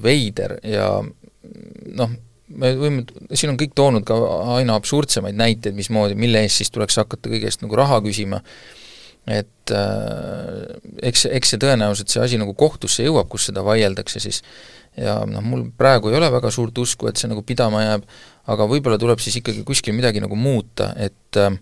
[0.02, 0.88] veider ja
[1.98, 2.16] noh,
[2.48, 4.16] me võime, siin on kõik toonud ka
[4.56, 8.40] aina absurdsemaid näiteid, mismoodi, mille eest siis tuleks hakata kõige eest nagu raha küsima,
[9.28, 10.78] et äh,
[11.10, 14.40] eks, eks see tõenäoliselt, see asi nagu kohtusse jõuab, kus seda vaieldakse siis,
[14.96, 18.08] ja noh, mul praegu ei ole väga suurt usku, et see nagu pidama jääb,
[18.48, 21.52] aga võib-olla tuleb siis ikkagi kuskil midagi nagu muuta, et äh,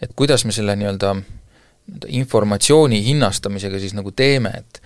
[0.00, 1.14] et kuidas me selle nii-öelda
[2.08, 4.80] informatsiooni hinnastamisega siis nagu teeme, et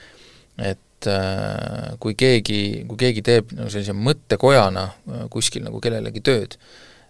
[0.73, 0.81] et
[1.11, 6.59] äh, kui keegi, kui keegi teeb nagu sellise mõttekojana äh, kuskil nagu kellelegi tööd,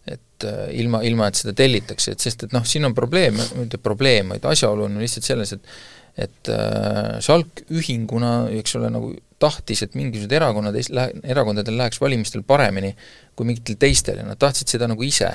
[0.05, 3.81] et äh, ilma, ilma et seda tellitakse, et sest et noh, siin on probleem, mitte
[3.83, 5.77] probleem, vaid asjaolu on lihtsalt selles, et
[6.15, 9.09] et äh, SALK ühinguna, eks ole, nagu
[9.43, 10.77] tahtis, et mingisugused erakonnad,
[11.27, 12.93] erakondadel läheks valimistel paremini
[13.35, 15.33] kui mingitel teistel ja nad tahtsid seda nagu ise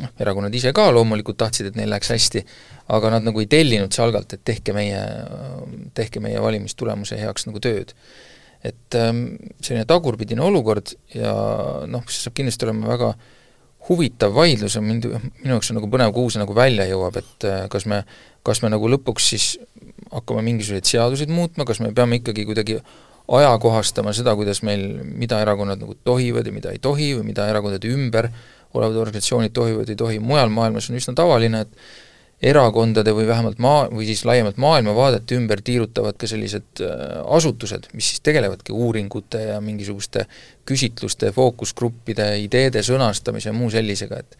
[0.00, 2.44] noh, erakonnad ise ka loomulikult tahtsid, et neil läheks hästi,
[2.96, 5.00] aga nad nagu ei tellinud salgalt, et tehke meie,
[5.96, 7.94] tehke meie valimistulemuse heaks nagu tööd.
[8.62, 9.24] et ähm,
[9.58, 11.32] selline tagurpidine olukord ja
[11.90, 13.08] noh, see saab kindlasti olema väga
[13.88, 15.08] huvitav vaidlus ja mind,
[15.40, 18.04] minu jaoks on nagu põnev, kuhu see nagu välja jõuab, et äh, kas me,
[18.46, 19.48] kas me nagu lõpuks siis
[20.12, 22.78] hakkame mingisuguseid seaduseid muutma, kas me peame ikkagi kuidagi
[23.32, 27.90] ajakohastama seda, kuidas meil, mida erakonnad nagu tohivad ja mida ei tohi või mida erakondade
[27.90, 28.28] ümber
[28.74, 33.84] olevad organisatsioonid tohivad, ei tohi, mujal maailmas on üsna tavaline, et erakondade või vähemalt maa,
[33.92, 39.60] või siis laiemalt maailmavaadete ümber tiirutavad ka sellised äh, asutused, mis siis tegelevadki uuringute ja
[39.62, 40.26] mingisuguste
[40.68, 44.36] küsitluste, fookusgruppide, ideede sõnastamise ja muu sellisega, et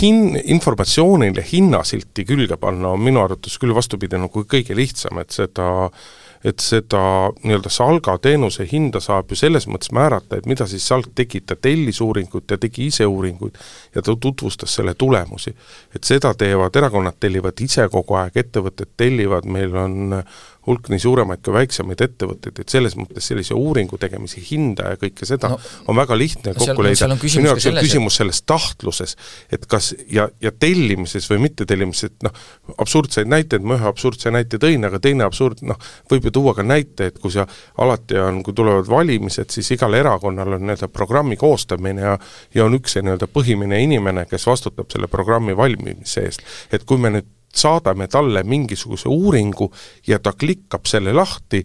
[0.00, 5.68] hin-, informatsioonile hinnasilti külge panna on minu arvates küll vastupidi nagu kõige lihtsam, et seda
[5.86, 6.08] äh,
[6.44, 7.00] et seda
[7.42, 11.56] nii-öelda Salga teenuse hinda saab ju selles mõttes määrata, et mida siis Salk tegi, ta
[11.56, 13.58] tellis uuringut ja tegi ise uuringuid
[13.94, 15.54] ja ta tutvustas selle tulemusi.
[15.94, 20.22] et seda teevad, erakonnad tellivad ise kogu aeg, ettevõtted tellivad, meil on
[20.68, 25.28] hulk nii suuremaid kui väiksemaid ettevõtteid, et selles mõttes sellise uuringu tegemise hinda ja kõike
[25.28, 25.58] seda no,
[25.88, 29.16] on väga lihtne no, kokku leida, minu jaoks on küsimus selles tahtluses,
[29.52, 32.36] et kas ja, ja tellimises või mittetellimises, et noh,
[32.78, 36.66] absurdseid näiteid, ma ühe absurdse näite tõin, aga teine absurd, noh, võib ju tuua ka
[36.66, 37.46] näite, et kui sa,
[37.80, 42.18] alati on, kui tulevad valimised, siis igal erakonnal on nii-öelda programmi koostamine ja
[42.54, 46.46] ja on üks nii-öelda põhimine inimene, kes vastutab selle programmi valmimise eest.
[46.72, 49.72] et kui me nüüd saadame talle mingisuguse uuringu
[50.06, 51.64] ja ta klikkab selle lahti,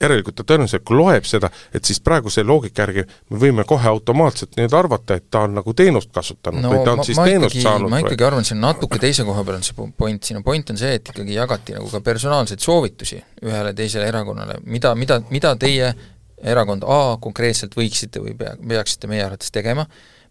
[0.00, 4.72] järelikult ta tõenäoliselt loeb seda, et siis praeguse loogika järgi me võime kohe automaatselt nüüd
[4.76, 7.56] arvata, et ta on nagu teenust kasutanud no, või ta on ma, siis ma teenust
[7.56, 8.28] ikkagi, saanud ma ikkagi või?
[8.30, 10.94] arvan, see on natuke teise koha peal on see point, siin on point on see,
[10.96, 15.92] et ikkagi jagati nagu ka personaalseid soovitusi ühele teisele erakonnale, mida, mida, mida teie
[16.40, 19.84] erakond A konkreetselt võiksite või pea, peaksite meie arvates tegema,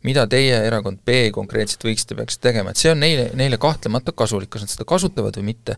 [0.08, 4.52] mida teie erakond B konkreetselt võiksite, peaksite tegema, et see on neile, neile kahtlemata kasulik,
[4.54, 5.76] kas nad seda kasutavad või mitte.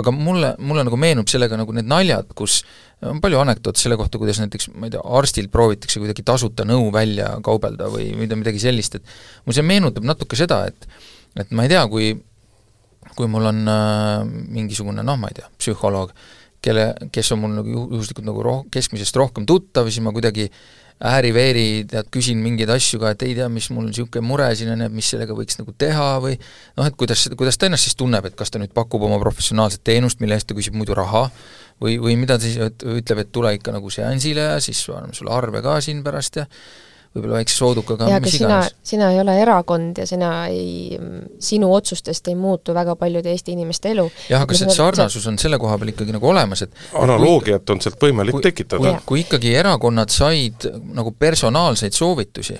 [0.00, 2.62] aga mulle, mulle nagu meenub sellega nagu need naljad, kus
[3.04, 6.88] on palju anekdoote selle kohta, kuidas näiteks ma ei tea, arstilt proovitakse kuidagi tasuta nõu
[6.94, 9.12] välja kaubelda või mida, midagi sellist, et
[9.44, 10.88] mul see meenutab natuke seda, et
[11.38, 12.14] et ma ei tea, kui
[13.18, 16.12] kui mul on äh, mingisugune noh, ma ei tea, psühholoog,
[16.64, 20.58] kelle, kes on mul nagu juhuslikult nagu roh-, keskmisest rohkem tuttav, siis ma kuidagi äh,
[20.98, 24.82] ääri-veeri, tead, küsin mingeid asju ka, et ei tea, mis mul niisugune mure siin on
[24.82, 28.26] ja mis sellega võiks nagu teha või noh, et kuidas, kuidas ta ennast siis tunneb,
[28.26, 31.28] et kas ta nüüd pakub oma professionaalset teenust, mille eest ta küsib muidu raha,
[31.78, 35.34] või, või mida ta siis ütleb, et tule ikka nagu seansile ja siis anname sulle
[35.34, 36.48] arve ka siin pärast ja
[37.18, 38.74] võib-olla väikse soodukaga, mis iganes.
[38.86, 40.98] sina ei ole erakond ja sina ei,
[41.42, 44.08] sinu otsustest ei muutu väga paljude Eesti inimeste elu.
[44.30, 47.98] jah, aga see sarnasus on selle koha peal ikkagi nagu olemas, et analoogiat on sealt
[48.02, 48.98] võimalik kui, tekitada.
[49.06, 52.58] kui ikkagi erakonnad said nagu personaalseid soovitusi,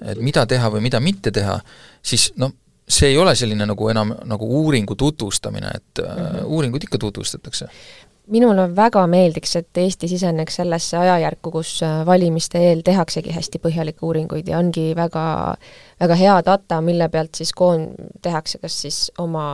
[0.00, 1.58] et mida teha või mida mitte teha,
[2.02, 2.54] siis noh,
[2.88, 6.44] see ei ole selline nagu enam nagu uuringu tutvustamine, et mm -hmm.
[6.44, 7.68] uuringuid ikka tutvustatakse
[8.32, 14.06] minule väga meeldiks, et Eesti siseneks sellesse ajajärku, kus äh, valimiste eel tehaksegi hästi põhjalikke
[14.06, 15.24] uuringuid ja ongi väga,
[16.00, 17.90] väga hea data, mille pealt siis koon-,
[18.22, 19.50] tehakse kas siis oma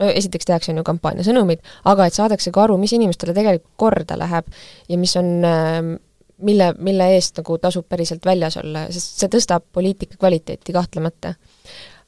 [0.00, 4.18] no esiteks tehakse, on ju, kampaaniasõnumid, aga et saadakse ka aru, mis inimestele tegelikult korda
[4.18, 4.48] läheb
[4.90, 5.94] ja mis on ähm,
[6.42, 11.34] mille, mille eest nagu tasub päriselt väljas olla, sest see tõstab poliitika kvaliteeti kahtlemata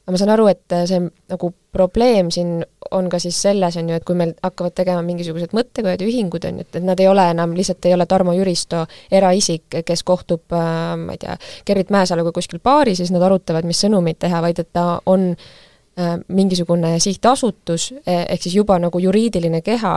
[0.06, 2.60] aga ma saan aru, et äh, see nagu probleem siin
[2.94, 6.46] on ka siis selles, on ju, et kui meil hakkavad tegema mingisugused mõttekojad ja ühingud,
[6.46, 10.04] on ju, et, et nad ei ole enam, lihtsalt ei ole Tarmo Jüristo eraisik, kes
[10.06, 11.34] kohtub äh, ma ei tea,
[11.66, 15.32] Gerrit Mäesaluga kuskil baaris ja siis nad arutavad, mis sõnumeid teha, vaid et ta on
[15.34, 19.96] äh, mingisugune sihtasutus, e, ehk siis juba nagu juriidiline keha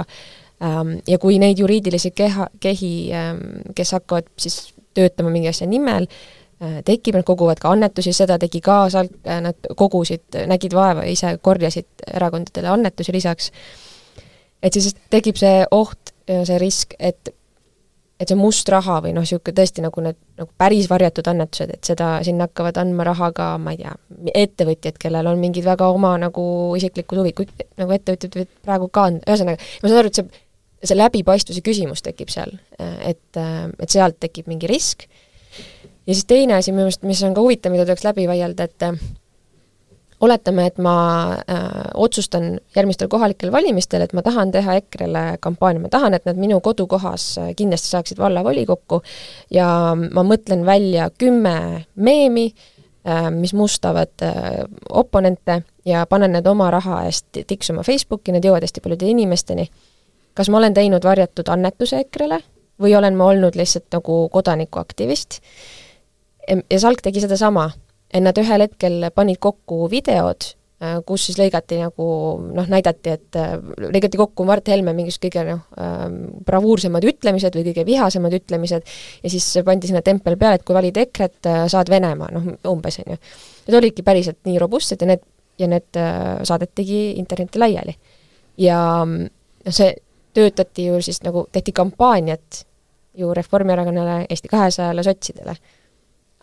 [0.65, 3.45] ähm,, ja kui neid juriidilisi keha, kehi ähm,,
[3.77, 8.61] kes hakkavad siis töötama mingi asja nimel, Äh, tekib, nad koguvad ka annetusi, seda tegi
[8.63, 13.51] ka Salk, äh, nad kogusid, nägid vaeva ja ise korjasid erakondadele annetusi lisaks,
[14.63, 17.33] et siis tekib see oht, see risk, et
[18.19, 21.87] et see must raha või noh, niisugune tõesti nagu need nagu päris varjatud annetused, et
[21.87, 23.93] seda, sinna hakkavad andma raha ka, ma ei tea,
[24.41, 26.43] ettevõtjad, kellel on mingid väga oma nagu
[26.75, 27.47] isiklikud huvid, kui
[27.79, 30.43] nagu ettevõtjad võivad praegu ka, ühesõnaga, ma saan aru, et see,
[30.91, 35.07] see läbipaistvuse küsimus tekib seal, et, et sealt tekib mingi risk
[36.09, 38.85] ja siis teine asi minu meelest, mis on ka huvitav, mida tuleks läbi vaielda, et
[38.87, 38.95] äh,
[40.25, 40.95] oletame, et ma
[41.37, 46.39] äh, otsustan järgmistel kohalikel valimistel, et ma tahan teha EKRE-le kampaania, ma tahan, et nad
[46.41, 49.03] minu kodukohas äh, kindlasti saaksid vallavolikokku
[49.53, 54.25] ja ma mõtlen välja kümme meemi äh,, mis mustavad
[54.89, 59.69] oponente ja panen need oma raha eest tiksuma Facebooki, need jõuavad hästi paljude inimesteni.
[60.33, 62.41] kas ma olen teinud varjatud annetuse EKRE-le
[62.81, 65.39] või olen ma olnud lihtsalt nagu kodanikuaktivist
[66.49, 67.69] ja Salk tegi sedasama,
[68.09, 70.47] et nad ühel hetkel panid kokku videod,
[70.81, 72.07] äh, kus siis lõigati nagu
[72.55, 77.67] noh, näidati, et äh, lõigati kokku Mart Helme mingisugused kõige noh, ähm, bravuursemad ütlemised või
[77.69, 78.93] kõige vihasemad ütlemised
[79.23, 83.01] ja siis pandi sinna tempel peale, et kui valid EKRE-t, äh, saad Venemaa, noh umbes,
[83.03, 83.19] on ju.
[83.67, 85.25] Need olidki päriselt nii robustsed ja need,
[85.59, 85.99] ja need
[86.47, 87.97] saadetigi internetti laiali.
[88.59, 89.93] ja noh, see
[90.33, 92.63] töötati ju siis nagu, tehti kampaaniat
[93.19, 95.55] ju Reformierakonnale, Eesti kahesajale, sotsidele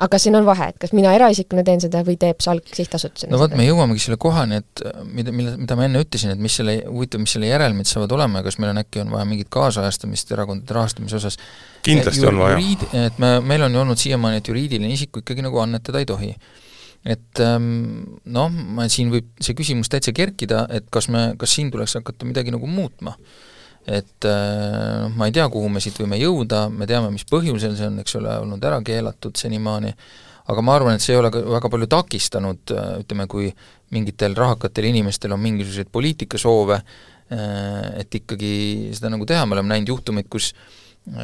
[0.04, 3.40] aga siin on vahe, et kas mina eraisikuna teen seda või teeb Salk sihtasutusena no
[3.40, 6.58] vot, me jõuamegi selle kohani, et äh, mida, mille, mida ma enne ütlesin, et mis
[6.60, 9.48] selle, huvitav, mis selle järelmid saavad olema ja kas meil on äkki on vaja mingit
[9.56, 11.40] kaasajastamist erakondade rahastamise osas.
[11.86, 12.60] kindlasti on vaja.
[13.06, 16.32] et me, meil on ju olnud siiamaani, et juriidiline isik ikkagi nagu annetada ei tohi.
[17.06, 21.72] et ähm, noh, ma, siin võib see küsimus täitsa kerkida, et kas me, kas siin
[21.72, 23.16] tuleks hakata midagi nagu muutma
[23.86, 27.90] et noh, ma ei tea, kuhu me siit võime jõuda, me teame, mis põhjusel see
[27.90, 29.92] on, eks ole, olnud ära keelatud senimaani,
[30.50, 33.50] aga ma arvan, et see ei ole ka väga palju takistanud, äh, ütleme, kui
[33.94, 36.80] mingitel rahakatel inimestel on mingisuguseid poliitikasoove,
[37.26, 38.50] et ikkagi
[38.94, 40.52] seda nagu teha, me oleme näinud juhtumeid, kus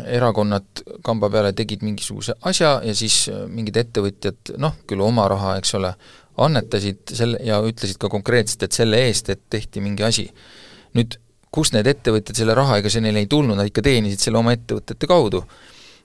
[0.06, 5.74] erakonnad kamba peale tegid mingisuguse asja ja siis mingid ettevõtjad noh, küll oma raha, eks
[5.78, 5.92] ole,
[6.42, 10.28] annetasid selle ja ütlesid ka konkreetselt, et selle eest, et tehti mingi asi.
[10.92, 11.16] nüüd
[11.52, 14.54] kust need ettevõtjad selle raha, ega see neile ei tulnud, nad ikka teenisid selle oma
[14.56, 15.42] ettevõtete kaudu.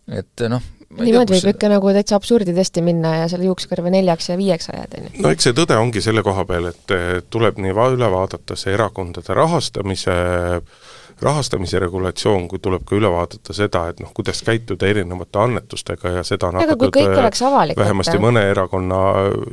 [0.08, 0.64] et noh,
[1.02, 5.10] niimoodi võib ikka nagu täitsa absurdidesti minna ja selle juuksekarva neljaks ja viieks ajada, on
[5.10, 5.24] ju.
[5.24, 6.96] no eks see tõde ongi selle koha peal, et
[7.34, 10.62] tuleb nii va-, üle vaadata see erakondade rahastamise äh,
[11.22, 16.26] rahastamise regulatsioon, kui tuleb ka üle vaadata seda, et noh, kuidas käituda erinevate annetustega ja
[16.28, 17.00] seda on hakatud
[17.50, 19.00] avalik, vähemasti mõne erakonna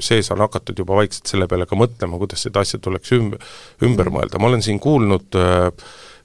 [0.05, 3.55] sees on hakatud juba vaikselt selle peale ka mõtlema, kuidas seda asja tuleks ümber,
[3.85, 5.71] ümber mõelda, ma olen siin kuulnud äh,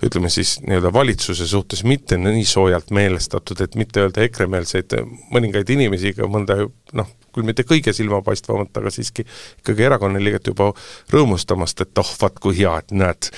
[0.04, 4.96] ütleme siis nii-öelda valitsuse suhtes mitte nii soojalt meelestatud, et mitte öelda EKRE-meelseid
[5.34, 6.62] mõningaid inimesi, ka mõnda
[6.98, 10.72] noh, küll mitte kõige silmapaistvamat, aga siiski ikkagi erakonnaliiget juba
[11.14, 13.30] rõõmustamast, et oh, vaat kui hea, et näed,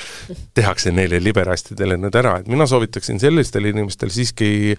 [0.58, 4.78] tehakse neile liberastidele nüüd ära, et mina soovitaksin sellistel inimestel siiski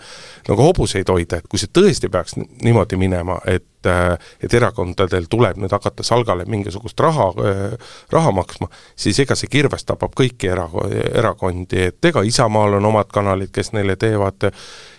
[0.48, 5.72] nagu hobuseid hoida, et kui see tõesti peaks niimoodi minema, et et erakondadel tuleb nüüd
[5.74, 7.24] hakata salgale mingisugust raha,
[8.12, 10.68] raha maksma, siis ega see kirves tapab kõiki era-,
[11.10, 14.52] erakondi, et ega Isamaal on omad kanalid, kes neile teevad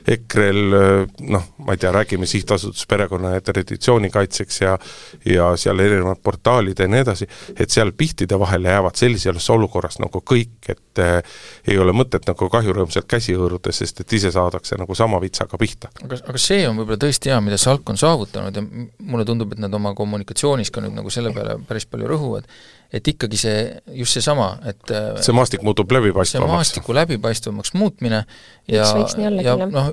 [0.07, 4.77] EKRE-l äh, noh, ma ei tea, räägime Sihtasutus Perekonna ja Traditsiooni Kaitseks ja
[5.25, 7.27] ja seal erinevad portaalid ja nii edasi,
[7.59, 12.49] et seal pihtide vahele jäävad sellisesse olukorras nagu kõik, et äh, ei ole mõtet nagu
[12.49, 15.91] kahjurõõmsalt käsi hõõruda, sest et ise saadakse nagu sama vitsaga pihta.
[16.03, 19.61] aga, aga see on võib-olla tõesti hea, mida Salk on saavutanud ja mulle tundub, et
[19.63, 22.49] nad oma kommunikatsioonis ka nüüd nagu selle peale päris palju rõhuvad,
[22.93, 23.59] et ikkagi see,
[23.97, 26.45] just seesama, et äh, see maastik muutub läbipaistvamaks.
[26.45, 28.23] see maastiku läbipaistvamaks muutmine
[28.69, 28.87] ja,
[29.41, 29.89] ja noh,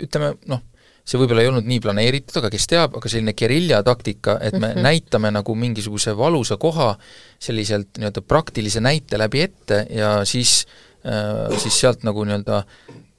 [0.00, 0.62] ütleme noh,
[1.10, 4.68] see võib-olla ei olnud nii planeeritud, aga kes teab, aga selline gerilja taktika, et me
[4.68, 4.86] mm -hmm.
[4.86, 6.92] näitame nagu mingisuguse valusa koha
[7.38, 10.66] selliselt nii-öelda praktilise näite läbi ette ja siis
[11.06, 12.62] äh, siis sealt nagu nii-öelda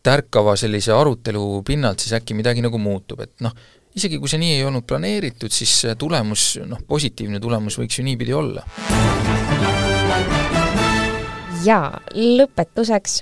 [0.03, 3.53] tärkava sellise arutelu pinnalt siis äkki midagi nagu muutub, et noh,
[3.96, 8.36] isegi kui see nii ei olnud planeeritud, siis tulemus, noh, positiivne tulemus võiks ju niipidi
[8.36, 8.66] olla.
[11.66, 11.82] ja
[12.16, 13.22] lõpetuseks,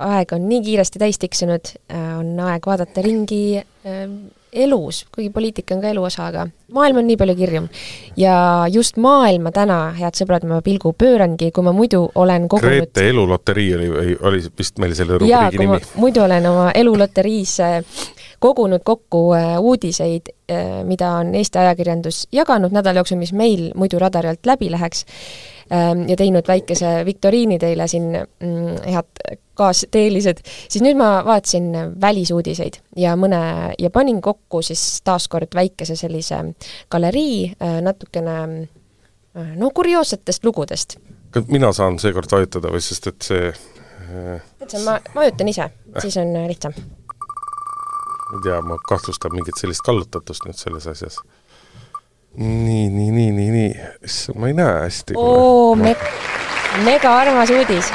[0.00, 4.04] aeg on nii kiiresti täis tiksunud, äh, on aeg vaadata ringi äh,
[4.52, 7.68] elus, kuigi poliitika on ka elu osa, aga maailm on nii palju kirjum.
[8.18, 13.08] ja just maailma täna, head sõbrad, ma pilgu pöörangi, kui ma muidu olen kogunud Grete
[13.08, 15.80] eluloterii oli, oli vist meil selle rubriigi nimi.
[16.02, 17.58] muidu olen oma eluloteriis
[18.40, 24.00] kogunud kokku äh, uudiseid, äh, mida on Eesti ajakirjandus jaganud nädala jooksul, mis meil muidu
[24.00, 25.04] radari alt läbi läheks,
[25.72, 32.80] ähm, ja teinud väikese viktoriini teile siin, mm, head kaasteelised, siis nüüd ma vaatasin välisuudiseid
[32.96, 33.40] ja mõne,
[33.78, 36.40] ja panin kokku siis taaskord väikese sellise
[36.90, 38.38] galerii äh, natukene
[39.56, 40.96] no kurioossetest lugudest.
[41.30, 43.52] kas mina saan seekord vajutada või sest et see
[44.58, 45.68] täitsa, ma vajutan ise,
[46.00, 46.74] siis on lihtsam
[48.34, 51.18] ei tea, ma kahtlustan mingit sellist kallutatust nüüd selles asjas.
[52.36, 53.70] nii, nii, nii, nii, nii,
[54.06, 55.18] issand, ma ei näe hästi.
[55.18, 55.96] oo, me-,
[56.86, 57.92] mega armas uudis.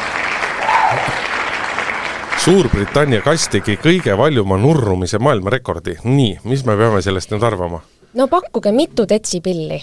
[2.46, 6.00] Suurbritannia kass tegi kõige valjuma nurrumise maailmarekordi.
[6.04, 7.84] nii, mis me peame sellest nüüd arvama?
[8.16, 9.82] no pakkuge, mitu detsipilli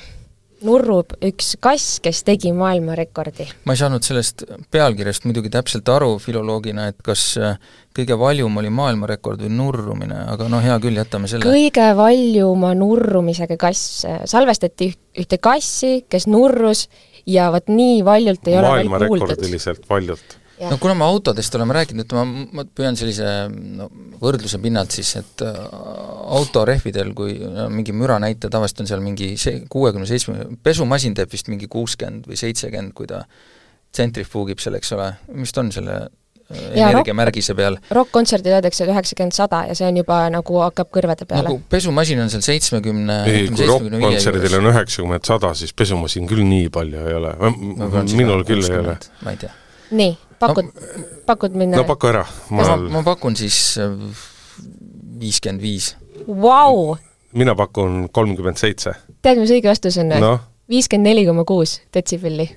[0.66, 3.48] nurrub üks kass, kes tegi maailmarekordi.
[3.64, 4.44] ma ei saanud sellest
[4.74, 7.56] pealkirjast muidugi täpselt aru filoloogina, et kas äh,
[7.96, 11.46] kõige valjum oli maailmarekord või nurrumine, aga no hea küll, jätame selle.
[11.46, 14.92] kõige valjuma nurrumisega kass, salvestati
[15.22, 16.86] ühte kassi, kes nurrus
[17.28, 19.00] ja vot nii valjult ei ole veel kuuldud.
[19.00, 22.24] maailmarekordiliselt valjult no kuna me autodest oleme rääkinud, et ma,
[22.58, 23.88] ma püüan sellise no,
[24.22, 25.58] võrdluse pinnalt siis, et äh,
[26.38, 31.50] autorehvidel, kui no, mingi müranäitaja tavaliselt on seal mingi see kuuekümne seitsme, pesumasin teeb vist
[31.52, 33.24] mingi kuuskümmend või seitsekümmend, kui ta
[33.92, 37.78] tsentrifuugib seal, eks ole, mis ta on selle äh, energiamärgise peal.
[37.92, 41.48] rokk-kontserdil öeldakse, et üheksakümmend, sada ja see on juba nagu hakkab kõrvade peale.
[41.48, 46.68] nagu pesumasin on seal seitsmekümne ei, kui rokk-kontserdil on üheksakümmend, sada, siis pesumasin küll nii
[46.72, 47.34] palju ei ole.
[48.14, 48.98] minul küll ei ole.
[49.26, 49.52] ma ei tea.
[49.92, 51.80] nii, pakud no,, pakud minna?
[51.80, 52.26] no paku ära.
[52.50, 53.94] ma, ma pakun siis äh,
[55.22, 55.94] viiskümmend viis.
[56.26, 56.96] Vau!
[57.32, 58.96] mina pakun kolmkümmend seitse.
[59.22, 60.34] tead, mis õige vastus on või no.?
[60.72, 62.48] viiskümmend neli koma kuus detsibelli.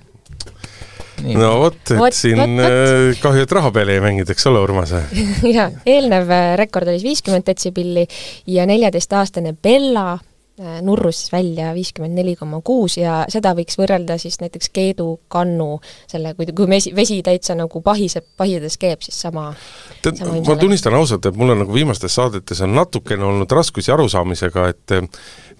[1.32, 2.76] no vot, et võt, siin võt, võt.
[2.76, 4.94] Äh, kahju, et raha peale ei mänginud, eks ole, Urmas
[5.56, 8.06] jaa, eelnev äh, rekord oli viiskümmend detsibelli
[8.52, 10.16] ja neljateistaastane Bella
[10.56, 15.80] nurrus siis välja viiskümmend neli koma kuus ja seda võiks võrrelda siis näiteks Keedu kannu
[16.08, 19.50] selle, kui, kui vesi, vesi täitsa nagu pahiseb, pahides keeb, siis sama
[20.02, 24.68] tead, ma tunnistan ausalt, et mul on nagu viimastes saadetes on natukene olnud raskusi arusaamisega,
[24.72, 25.08] et eh,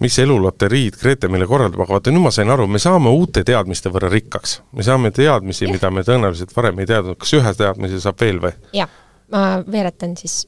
[0.01, 3.93] mis eluloteriid Grete meile korraldab, aga vaata nüüd ma sain aru, me saame uute teadmiste
[3.93, 4.61] võrra rikkaks.
[4.73, 8.57] me saame teadmisi, mida me tõenäoliselt varem ei teadnud, kas ühe teadmise saab veel või?
[8.77, 8.89] jah,
[9.33, 10.47] ma veeretan siis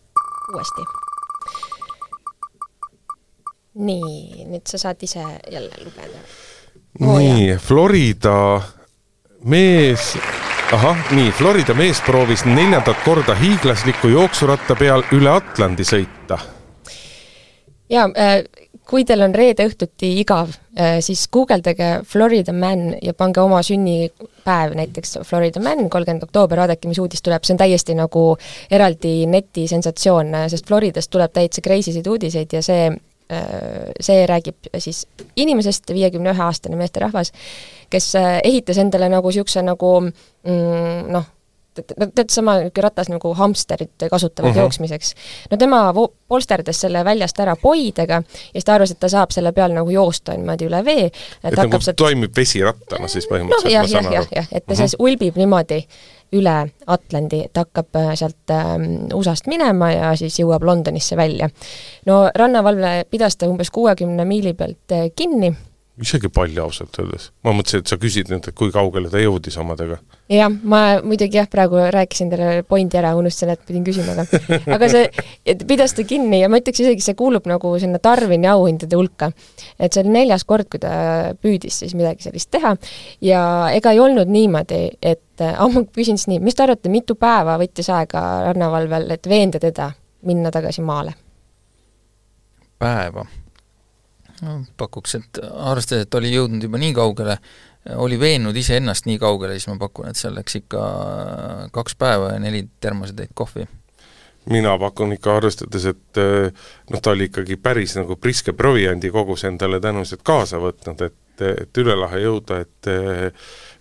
[0.54, 0.88] uuesti
[3.78, 6.20] nii, nüüd sa saad ise jälle lugeda
[7.00, 7.18] oh,.
[7.18, 8.60] nii, Florida
[9.44, 10.16] mees,
[10.72, 16.40] ahah, nii, Florida mees proovis neljandat korda hiiglasliku jooksuratta peal üle Atlandi sõita.
[17.90, 18.40] jaa äh,,
[18.88, 24.74] kui teil on reede õhtuti igav äh,, siis guugeldage Florida man ja pange oma sünnipäev,
[24.74, 28.24] näiteks Florida man, kolmkümmend oktoober, vaadake, mis uudis tuleb, see on täiesti nagu
[28.70, 32.88] eraldi netisensatsioon, sest Floridast tuleb täitsa crazy sid uudiseid ja see
[34.00, 35.06] see räägib siis
[35.36, 37.32] inimesest, viiekümne ühe aastane meesterahvas,
[37.92, 41.26] kes äh, ehitas endale nagu niisuguse nagu mm, noh,
[41.78, 44.58] tead, sama niisugune ratas nagu hamsterid kasutavad uh mhm.
[44.58, 44.62] -huh.
[44.62, 45.14] jooksmiseks.
[45.50, 45.94] no tema
[46.28, 48.22] polsterdas selle väljast ära poidega ja
[48.52, 51.10] siis ta arvas, et ta saab selle peal nagu joosta niimoodi üle vee.
[51.44, 51.96] et nagu sealt...
[51.96, 54.14] toimib vesirattana siis põhimõtteliselt no,, ma saan aru.
[54.14, 54.80] jah, jah, jah, et ta uh -huh.
[54.80, 55.86] siis ulbib niimoodi
[56.32, 56.56] üle
[56.86, 58.74] Atlandi, et hakkab äh, sealt äh,
[59.14, 61.48] USA-st minema ja siis jõuab Londonisse välja.
[62.06, 65.54] no rannavalve pidas ta umbes kuuekümne miili pealt äh, kinni
[66.02, 67.28] isegi palju ausalt öeldes.
[67.44, 69.98] ma mõtlesin, et sa küsid nüüd, et kui kaugele ta jõudis omadega.
[70.32, 74.26] jah, ma muidugi jah, praegu rääkisin talle pointi ära, unustasin, et pidin küsima, aga
[74.76, 78.98] aga see, pidas ta kinni ja ma ütleks isegi, see kuulub nagu sinna Darwini auhindade
[78.98, 79.30] hulka.
[79.78, 80.92] et see oli neljas kord, kui ta
[81.42, 82.76] püüdis siis midagi sellist teha
[83.24, 83.42] ja
[83.74, 87.58] ega ei olnud niimoodi, et ah, ma küsin siis nii, mis te arvate, mitu päeva
[87.60, 89.92] võttis aega rannavalvel, et veenda teda
[90.28, 91.14] minna tagasi maale?
[92.78, 93.24] päeva
[94.76, 97.38] pakuks, et arvestades, et oli jõudnud juba nii kaugele,
[97.96, 100.82] oli veennud iseennast nii kaugele, siis ma pakun, et seal läks ikka
[101.74, 103.68] kaks päeva ja neli termosetäit kohvi.
[104.50, 106.20] mina pakun ikka, arvestades, et
[106.90, 111.82] noh, ta oli ikkagi päris nagu priske proviandi kogus endale tõenäoliselt kaasa võtnud, et, et
[111.82, 112.92] üle lahe jõuda, et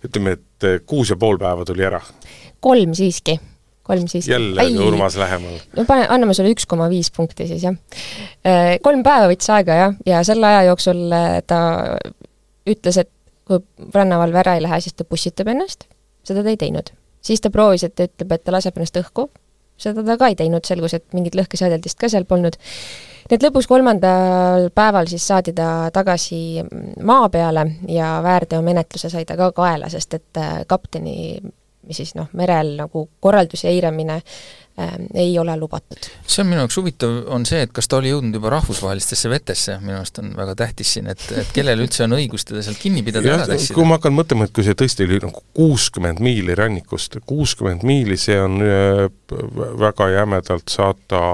[0.04, 2.02] ütleme, et kuus ja pool päeva tuli ära.
[2.60, 3.38] kolm siiski
[3.88, 4.28] kolm siis.
[4.28, 5.58] jälle Urmas lähemal.
[5.76, 7.76] no pane, anname sulle üks koma viis punkti siis, jah.
[8.46, 11.60] Äh, kolm päeva võttis aega, jah, ja selle aja jooksul äh, ta
[12.68, 13.10] ütles, et
[13.48, 15.88] kui rannavalve ära ei lähe, siis ta pussitab ennast,
[16.26, 16.92] seda ta ei teinud.
[17.24, 19.28] siis ta proovis, et ta ütleb, et ta laseb ennast õhku,
[19.80, 22.58] seda ta ka ei teinud, selgus, et mingit lõhkeseadeldist ka seal polnud.
[23.28, 26.64] nii et lõpus kolmandal päeval siis saadi ta tagasi
[27.04, 30.60] maa peale ja väärteomenetluse sai ta ka kaela, sest et äh,
[31.88, 35.98] kapteni siis noh, merel nagu korraldusi eiramine äh, ei ole lubatud.
[36.26, 39.78] see on minu jaoks huvitav, on see, et kas ta oli jõudnud juba rahvusvahelistesse vetesse,
[39.80, 43.02] minu arust on väga tähtis siin, et, et kellel üldse on õigus teda sealt kinni
[43.02, 43.74] pidada ja ära tassida.
[43.74, 48.18] kui ma hakkan mõtlema, et kui see tõesti oli nagu kuuskümmend miili rannikust, kuuskümmend miili,
[48.20, 49.06] see on äh,
[49.78, 51.24] väga jämedalt saada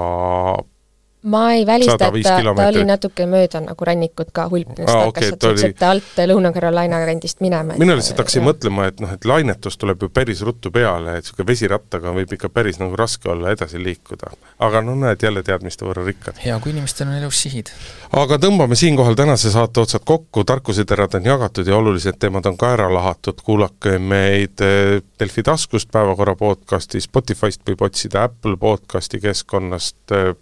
[1.25, 5.31] ma ei välista, et ta, ta oli natuke mööda nagu rannikut ka hulpinust ah,, hakkas
[5.33, 5.89] okay, sealt oli...
[5.89, 7.77] alt Lõuna-Carolina kandist minema.
[7.81, 11.49] mina lihtsalt hakkasin mõtlema, et noh, et lainetus tuleb ju päris ruttu peale, et niisugune
[11.49, 14.31] vesirattaga võib ikka päris nagu raske olla edasi liikuda.
[14.67, 16.39] aga no näed, jälle teadmiste võrra rikkad.
[16.45, 17.73] hea, kui inimestel on elus sihid.
[18.13, 22.75] aga tõmbame siinkohal tänase saate otsad kokku, tarkuseterad on jagatud ja olulised teemad on ka
[22.77, 29.97] ära lahatud, kuulake meid eh, Delfi taskust, Päevakorra podcasti, Spotify'st võib otsida Apple podcasti keskkonnast,
[30.13, 30.35] eh,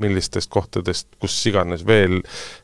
[0.00, 2.20] millistest kohtadest, kus iganes veel,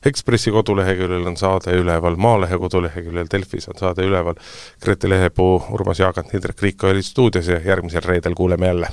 [0.07, 4.39] Ekspressi koduleheküljel on saade üleval, Maalehe koduleheküljel, Delfis on saade üleval,
[4.83, 8.89] Grete Lehepuu, Urmas Jaagant, Indrek Riiko olid stuudios ja järgmisel reedel kuuleme jälle.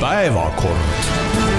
[0.00, 1.53] päevakord